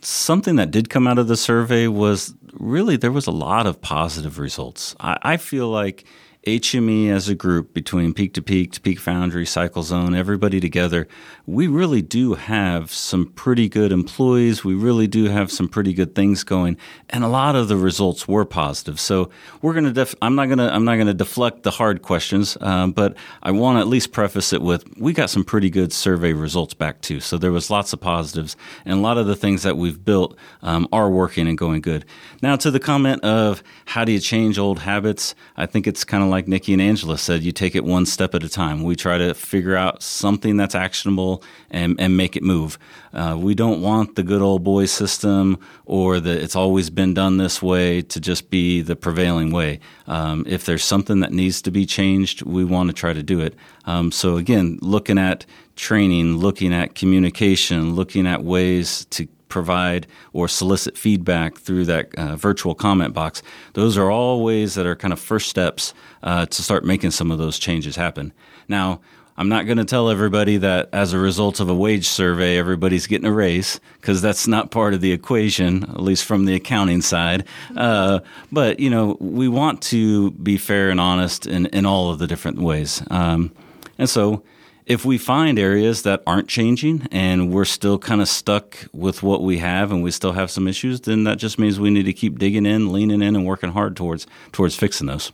something 0.02 0.56
that 0.56 0.70
did 0.70 0.90
come 0.90 1.06
out 1.06 1.18
of 1.18 1.28
the 1.28 1.36
survey 1.36 1.86
was 1.86 2.34
really 2.52 2.96
there 2.96 3.12
was 3.12 3.26
a 3.26 3.32
lot 3.32 3.66
of 3.66 3.80
positive 3.80 4.38
results. 4.38 4.94
I, 5.00 5.18
I 5.22 5.36
feel 5.36 5.68
like 5.68 6.04
HME 6.44 7.10
as 7.10 7.28
a 7.28 7.34
group 7.34 7.74
between 7.74 8.14
Peak 8.14 8.32
to 8.32 8.40
Peak 8.40 8.72
to 8.72 8.80
Peak 8.80 8.98
Foundry, 9.00 9.44
Cycle 9.44 9.82
Zone, 9.82 10.14
everybody 10.14 10.58
together, 10.58 11.06
we 11.46 11.66
really 11.66 12.00
do 12.00 12.32
have 12.32 12.90
some 12.90 13.26
pretty 13.26 13.68
good 13.68 13.92
employees. 13.92 14.64
We 14.64 14.74
really 14.74 15.06
do 15.06 15.26
have 15.26 15.52
some 15.52 15.68
pretty 15.68 15.92
good 15.92 16.14
things 16.14 16.42
going, 16.42 16.78
and 17.10 17.24
a 17.24 17.28
lot 17.28 17.56
of 17.56 17.68
the 17.68 17.76
results 17.76 18.26
were 18.26 18.46
positive. 18.46 18.98
So 18.98 19.28
we're 19.60 19.74
going 19.74 19.84
to. 19.84 19.92
Def- 19.92 20.14
I'm 20.22 20.34
not 20.34 20.46
going 20.46 20.58
to. 20.58 20.74
I'm 20.74 20.86
not 20.86 20.94
going 20.94 21.08
to 21.08 21.14
deflect 21.14 21.62
the 21.62 21.72
hard 21.72 22.00
questions, 22.00 22.56
um, 22.62 22.92
but 22.92 23.16
I 23.42 23.50
want 23.50 23.76
to 23.76 23.80
at 23.80 23.88
least 23.88 24.12
preface 24.12 24.54
it 24.54 24.62
with 24.62 24.84
we 24.96 25.12
got 25.12 25.28
some 25.28 25.44
pretty 25.44 25.68
good 25.68 25.92
survey 25.92 26.32
results 26.32 26.72
back 26.72 27.02
too. 27.02 27.20
So 27.20 27.36
there 27.36 27.52
was 27.52 27.68
lots 27.68 27.92
of 27.92 28.00
positives, 28.00 28.56
and 28.86 28.98
a 28.98 29.02
lot 29.02 29.18
of 29.18 29.26
the 29.26 29.36
things 29.36 29.62
that 29.64 29.76
we've 29.76 30.02
built 30.02 30.38
um, 30.62 30.88
are 30.90 31.10
working 31.10 31.46
and 31.46 31.58
going 31.58 31.82
good. 31.82 32.06
Now 32.40 32.56
to 32.56 32.70
the 32.70 32.80
comment 32.80 33.22
of 33.24 33.62
how 33.84 34.06
do 34.06 34.12
you 34.12 34.20
change 34.20 34.58
old 34.58 34.78
habits? 34.78 35.34
I 35.58 35.66
think 35.66 35.86
it's 35.86 36.02
kind 36.02 36.24
of 36.24 36.29
like 36.30 36.48
Nikki 36.48 36.72
and 36.72 36.80
Angela 36.80 37.18
said, 37.18 37.42
you 37.42 37.52
take 37.52 37.74
it 37.74 37.84
one 37.84 38.06
step 38.06 38.34
at 38.34 38.42
a 38.42 38.48
time. 38.48 38.82
We 38.82 38.96
try 38.96 39.18
to 39.18 39.34
figure 39.34 39.76
out 39.76 40.02
something 40.02 40.56
that's 40.56 40.74
actionable 40.74 41.42
and, 41.70 42.00
and 42.00 42.16
make 42.16 42.36
it 42.36 42.42
move. 42.42 42.78
Uh, 43.12 43.36
we 43.38 43.54
don't 43.54 43.82
want 43.82 44.14
the 44.14 44.22
good 44.22 44.40
old 44.40 44.64
boy 44.64 44.86
system 44.86 45.58
or 45.84 46.20
that 46.20 46.42
it's 46.42 46.56
always 46.56 46.90
been 46.90 47.12
done 47.12 47.36
this 47.36 47.60
way 47.60 48.02
to 48.02 48.20
just 48.20 48.50
be 48.50 48.80
the 48.80 48.96
prevailing 48.96 49.50
way. 49.50 49.80
Um, 50.06 50.44
if 50.46 50.64
there's 50.64 50.84
something 50.84 51.20
that 51.20 51.32
needs 51.32 51.60
to 51.62 51.70
be 51.70 51.84
changed, 51.84 52.42
we 52.42 52.64
want 52.64 52.88
to 52.88 52.94
try 52.94 53.12
to 53.12 53.22
do 53.22 53.40
it. 53.40 53.54
Um, 53.84 54.12
so 54.12 54.36
again, 54.36 54.78
looking 54.80 55.18
at 55.18 55.44
training, 55.76 56.36
looking 56.36 56.72
at 56.72 56.94
communication, 56.94 57.94
looking 57.94 58.26
at 58.26 58.44
ways 58.44 59.04
to 59.06 59.26
provide 59.50 60.06
or 60.32 60.48
solicit 60.48 60.96
feedback 60.96 61.58
through 61.58 61.84
that 61.84 62.14
uh, 62.14 62.36
virtual 62.36 62.74
comment 62.74 63.12
box. 63.12 63.42
Those 63.74 63.98
are 63.98 64.10
all 64.10 64.42
ways 64.42 64.74
that 64.74 64.86
are 64.86 64.96
kind 64.96 65.12
of 65.12 65.20
first 65.20 65.50
steps 65.50 65.92
uh, 66.22 66.46
to 66.46 66.62
start 66.62 66.84
making 66.84 67.10
some 67.10 67.30
of 67.30 67.38
those 67.38 67.58
changes 67.58 67.96
happen. 67.96 68.32
Now, 68.68 69.00
I'm 69.36 69.48
not 69.48 69.64
going 69.64 69.78
to 69.78 69.86
tell 69.86 70.10
everybody 70.10 70.58
that 70.58 70.90
as 70.92 71.14
a 71.14 71.18
result 71.18 71.60
of 71.60 71.70
a 71.70 71.74
wage 71.74 72.06
survey, 72.06 72.58
everybody's 72.58 73.06
getting 73.06 73.26
a 73.26 73.32
raise 73.32 73.80
because 74.00 74.20
that's 74.20 74.46
not 74.46 74.70
part 74.70 74.92
of 74.92 75.00
the 75.00 75.12
equation, 75.12 75.84
at 75.84 76.02
least 76.02 76.26
from 76.26 76.44
the 76.44 76.54
accounting 76.54 77.00
side. 77.00 77.44
Uh, 77.74 78.20
but, 78.52 78.80
you 78.80 78.90
know, 78.90 79.16
we 79.18 79.48
want 79.48 79.80
to 79.82 80.32
be 80.32 80.58
fair 80.58 80.90
and 80.90 81.00
honest 81.00 81.46
in, 81.46 81.66
in 81.66 81.86
all 81.86 82.10
of 82.10 82.18
the 82.18 82.26
different 82.26 82.58
ways. 82.58 83.02
Um, 83.10 83.50
and 83.96 84.10
so 84.10 84.42
if 84.90 85.04
we 85.04 85.18
find 85.18 85.56
areas 85.56 86.02
that 86.02 86.20
aren't 86.26 86.48
changing 86.48 87.06
and 87.12 87.52
we're 87.52 87.64
still 87.64 87.96
kind 87.96 88.20
of 88.20 88.26
stuck 88.26 88.76
with 88.92 89.22
what 89.22 89.40
we 89.40 89.58
have 89.58 89.92
and 89.92 90.02
we 90.02 90.10
still 90.10 90.32
have 90.32 90.50
some 90.50 90.66
issues, 90.66 91.02
then 91.02 91.22
that 91.22 91.38
just 91.38 91.60
means 91.60 91.78
we 91.78 91.90
need 91.90 92.06
to 92.06 92.12
keep 92.12 92.40
digging 92.40 92.66
in, 92.66 92.92
leaning 92.92 93.22
in, 93.22 93.36
and 93.36 93.46
working 93.46 93.70
hard 93.70 93.94
towards 93.94 94.26
towards 94.50 94.74
fixing 94.74 95.06
those. 95.06 95.30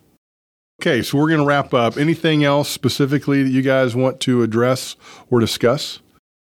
Okay, 0.83 1.01
so 1.01 1.17
we're 1.17 1.31
going 1.31 1.41
to 1.41 1.47
wrap 1.47 1.73
up. 1.73 1.97
Anything 1.97 2.45
else 2.45 2.69
specifically 2.69 3.43
that 3.43 3.49
you 3.49 3.63
guys 3.63 3.97
want 3.97 4.21
to 4.21 4.43
address 4.43 4.95
or 5.31 5.41
discuss? 5.41 6.01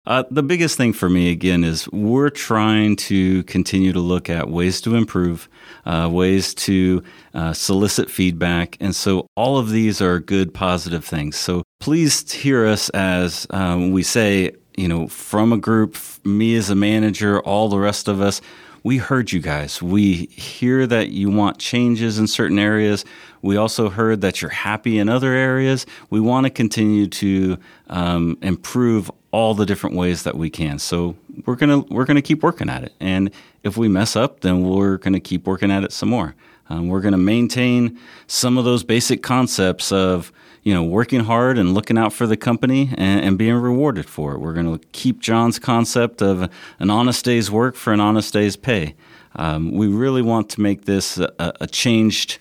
Uh, 0.07 0.25
the 0.31 0.43
biggest 0.43 0.79
thing 0.79 0.95
for 0.95 1.11
me, 1.11 1.31
again, 1.31 1.63
is 1.63 1.87
we're 1.93 2.31
trying 2.31 2.97
to 2.97 3.43
continue 3.45 3.93
to 3.93 4.01
look 4.01 4.31
at 4.31 4.49
ways 4.49 4.81
to 4.81 4.95
improve, 4.95 5.49
uh, 5.85 6.09
ways 6.11 6.55
to 6.55 7.03
uh, 7.35 7.53
solicit 7.53 8.11
feedback. 8.11 8.79
And 8.81 8.97
so 8.97 9.27
all 9.37 9.59
of 9.59 9.71
these 9.71 10.01
are 10.01 10.19
good, 10.19 10.55
positive 10.55 11.05
things. 11.05 11.37
So 11.37 11.63
please 11.81 12.33
hear 12.33 12.67
us 12.67 12.89
as 12.91 13.47
um, 13.51 13.91
we 13.91 14.03
say, 14.03 14.53
you 14.77 14.89
know, 14.89 15.07
from 15.07 15.53
a 15.53 15.59
group, 15.59 15.99
me 16.25 16.57
as 16.57 16.71
a 16.71 16.75
manager, 16.75 17.41
all 17.41 17.69
the 17.69 17.79
rest 17.79 18.09
of 18.09 18.23
us 18.23 18.41
we 18.83 18.97
heard 18.97 19.33
you 19.33 19.41
guys. 19.41 19.83
We 19.83 20.27
hear 20.27 20.87
that 20.87 21.11
you 21.11 21.31
want 21.31 21.59
changes 21.59 22.19
in 22.19 22.27
certain 22.27 22.59
areas. 22.59 23.05
We 23.43 23.57
also 23.57 23.91
heard 23.91 24.21
that 24.23 24.41
you're 24.41 24.51
happy 24.51 24.99
in 24.99 25.09
other 25.09 25.33
areas. 25.33 25.87
We 26.09 26.21
want 26.21 26.47
to 26.47 26.51
continue 26.51 27.07
to 27.07 27.59
um, 27.89 28.39
improve 28.43 29.11
all 29.33 29.55
the 29.55 29.66
different 29.66 29.97
ways 29.97 30.23
that 30.25 30.37
we 30.37 30.51
can. 30.51 30.79
So 30.79 31.16
we're 31.47 31.57
gonna 31.57 31.81
we're 31.81 32.05
gonna 32.05 32.23
keep 32.23 32.43
working 32.43 32.69
at 32.69 32.85
it. 32.85 32.93
And 33.01 33.31
if 33.62 33.77
we 33.77 33.88
mess 33.88 34.16
up, 34.16 34.40
then 34.40 34.62
we're 34.62 34.99
gonna 34.99 35.21
keep 35.21 35.47
working 35.47 35.71
at 35.71 35.85
it 35.85 35.93
some 35.93 36.09
more. 36.09 36.35
Um, 36.69 36.88
we're 36.88 37.01
gonna 37.01 37.19
maintain 37.19 37.99
some 38.27 38.59
of 38.59 38.64
those 38.64 38.85
basic 38.85 39.23
concepts 39.23 39.93
of 39.93 40.33
you 40.62 40.75
know, 40.75 40.83
working 40.83 41.21
hard 41.21 41.59
and 41.59 41.75
looking 41.75 41.97
out 41.97 42.12
for 42.12 42.27
the 42.27 42.37
company 42.37 42.90
and, 42.97 43.25
and 43.25 43.38
being 43.38 43.55
rewarded 43.55 44.07
for 44.07 44.35
it. 44.35 44.38
We're 44.38 44.53
going 44.53 44.79
to 44.79 44.87
keep 44.88 45.21
John's 45.21 45.59
concept 45.59 46.21
of 46.21 46.51
an 46.79 46.90
honest 46.90 47.25
day's 47.25 47.51
work 47.51 47.77
for 47.77 47.93
an 47.93 48.01
honest 48.01 48.33
day's 48.33 48.57
pay. 48.57 48.95
Um, 49.37 49.73
we 49.73 49.87
really 49.87 50.23
want 50.23 50.51
to 50.51 50.61
make 50.61 50.85
this 50.85 51.19
a, 51.19 51.33
a 51.61 51.66
changed 51.66 52.38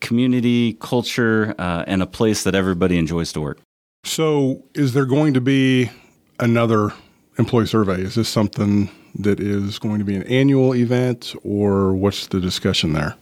community, 0.00 0.74
culture, 0.74 1.54
uh, 1.58 1.84
and 1.86 2.02
a 2.02 2.06
place 2.06 2.42
that 2.44 2.54
everybody 2.54 2.98
enjoys 2.98 3.32
to 3.34 3.40
work. 3.40 3.60
So, 4.04 4.64
is 4.74 4.92
there 4.92 5.06
going 5.06 5.34
to 5.34 5.40
be 5.40 5.90
another 6.38 6.92
employee 7.38 7.66
survey? 7.66 8.00
Is 8.00 8.14
this 8.14 8.28
something 8.28 8.90
that 9.18 9.40
is 9.40 9.78
going 9.78 9.98
to 9.98 10.04
be 10.04 10.16
an 10.16 10.24
annual 10.24 10.74
event, 10.74 11.34
or 11.44 11.94
what's 11.94 12.26
the 12.26 12.40
discussion 12.40 12.92
there? 12.92 13.16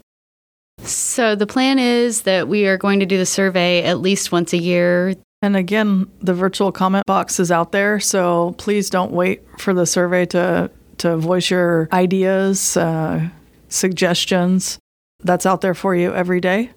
So 0.78 1.34
the 1.34 1.46
plan 1.46 1.78
is 1.78 2.22
that 2.22 2.48
we 2.48 2.66
are 2.66 2.76
going 2.76 3.00
to 3.00 3.06
do 3.06 3.18
the 3.18 3.26
survey 3.26 3.82
at 3.82 4.00
least 4.00 4.32
once 4.32 4.52
a 4.52 4.58
year. 4.58 5.14
And 5.42 5.56
again, 5.56 6.10
the 6.20 6.34
virtual 6.34 6.72
comment 6.72 7.04
box 7.06 7.38
is 7.40 7.50
out 7.50 7.72
there, 7.72 8.00
so 8.00 8.54
please 8.58 8.90
don't 8.90 9.12
wait 9.12 9.42
for 9.58 9.74
the 9.74 9.86
survey 9.86 10.26
to 10.26 10.70
to 10.98 11.16
voice 11.16 11.50
your 11.50 11.88
ideas, 11.92 12.76
uh, 12.76 13.28
suggestions. 13.68 14.78
That's 15.20 15.46
out 15.46 15.60
there 15.60 15.74
for 15.74 15.96
you 15.96 16.14
every 16.14 16.40
day. 16.40 16.70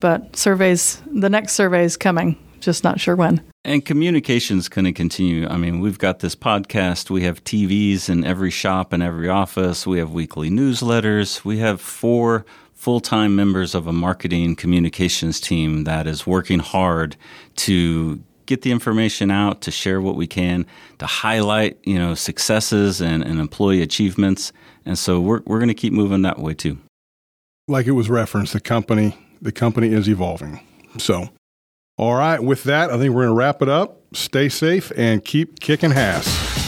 But 0.00 0.36
surveys, 0.36 1.00
the 1.06 1.30
next 1.30 1.54
survey 1.54 1.84
is 1.84 1.96
coming, 1.96 2.36
just 2.62 2.84
not 2.84 3.00
sure 3.00 3.16
when. 3.16 3.42
And 3.64 3.84
communication 3.84 4.58
is 4.58 4.68
going 4.68 4.86
to 4.86 4.92
continue. 4.92 5.46
I 5.46 5.56
mean, 5.56 5.80
we've 5.80 5.98
got 5.98 6.20
this 6.20 6.34
podcast. 6.34 7.10
We 7.10 7.22
have 7.24 7.44
TVs 7.44 8.08
in 8.08 8.24
every 8.24 8.50
shop 8.50 8.92
and 8.92 9.02
every 9.02 9.28
office. 9.28 9.86
We 9.86 9.98
have 9.98 10.12
weekly 10.12 10.50
newsletters. 10.50 11.44
We 11.44 11.58
have 11.58 11.80
four 11.80 12.44
full 12.74 13.00
time 13.00 13.36
members 13.36 13.74
of 13.74 13.86
a 13.86 13.92
marketing 13.92 14.56
communications 14.56 15.40
team 15.40 15.84
that 15.84 16.06
is 16.06 16.26
working 16.26 16.58
hard 16.58 17.16
to 17.56 18.22
get 18.46 18.62
the 18.62 18.72
information 18.72 19.30
out, 19.30 19.60
to 19.62 19.70
share 19.70 20.00
what 20.00 20.16
we 20.16 20.26
can, 20.26 20.66
to 20.98 21.06
highlight 21.06 21.78
you 21.84 21.98
know 21.98 22.14
successes 22.14 23.00
and, 23.00 23.22
and 23.22 23.38
employee 23.38 23.82
achievements. 23.82 24.52
And 24.84 24.98
so 24.98 25.20
we're 25.20 25.42
we're 25.46 25.58
going 25.58 25.68
to 25.68 25.74
keep 25.74 25.92
moving 25.92 26.22
that 26.22 26.38
way 26.38 26.54
too. 26.54 26.78
Like 27.68 27.86
it 27.86 27.92
was 27.92 28.10
referenced, 28.10 28.52
the 28.52 28.60
company 28.60 29.16
the 29.40 29.52
company 29.52 29.88
is 29.88 30.08
evolving. 30.08 30.60
So, 30.98 31.30
all 31.96 32.14
right, 32.14 32.40
with 32.42 32.64
that, 32.64 32.90
I 32.90 32.98
think 32.98 33.14
we're 33.14 33.22
going 33.22 33.34
to 33.34 33.38
wrap 33.38 33.62
it 33.62 33.68
up. 33.68 34.00
Stay 34.14 34.48
safe 34.48 34.90
and 34.96 35.24
keep 35.24 35.60
kicking 35.60 35.92
ass. 35.92 36.61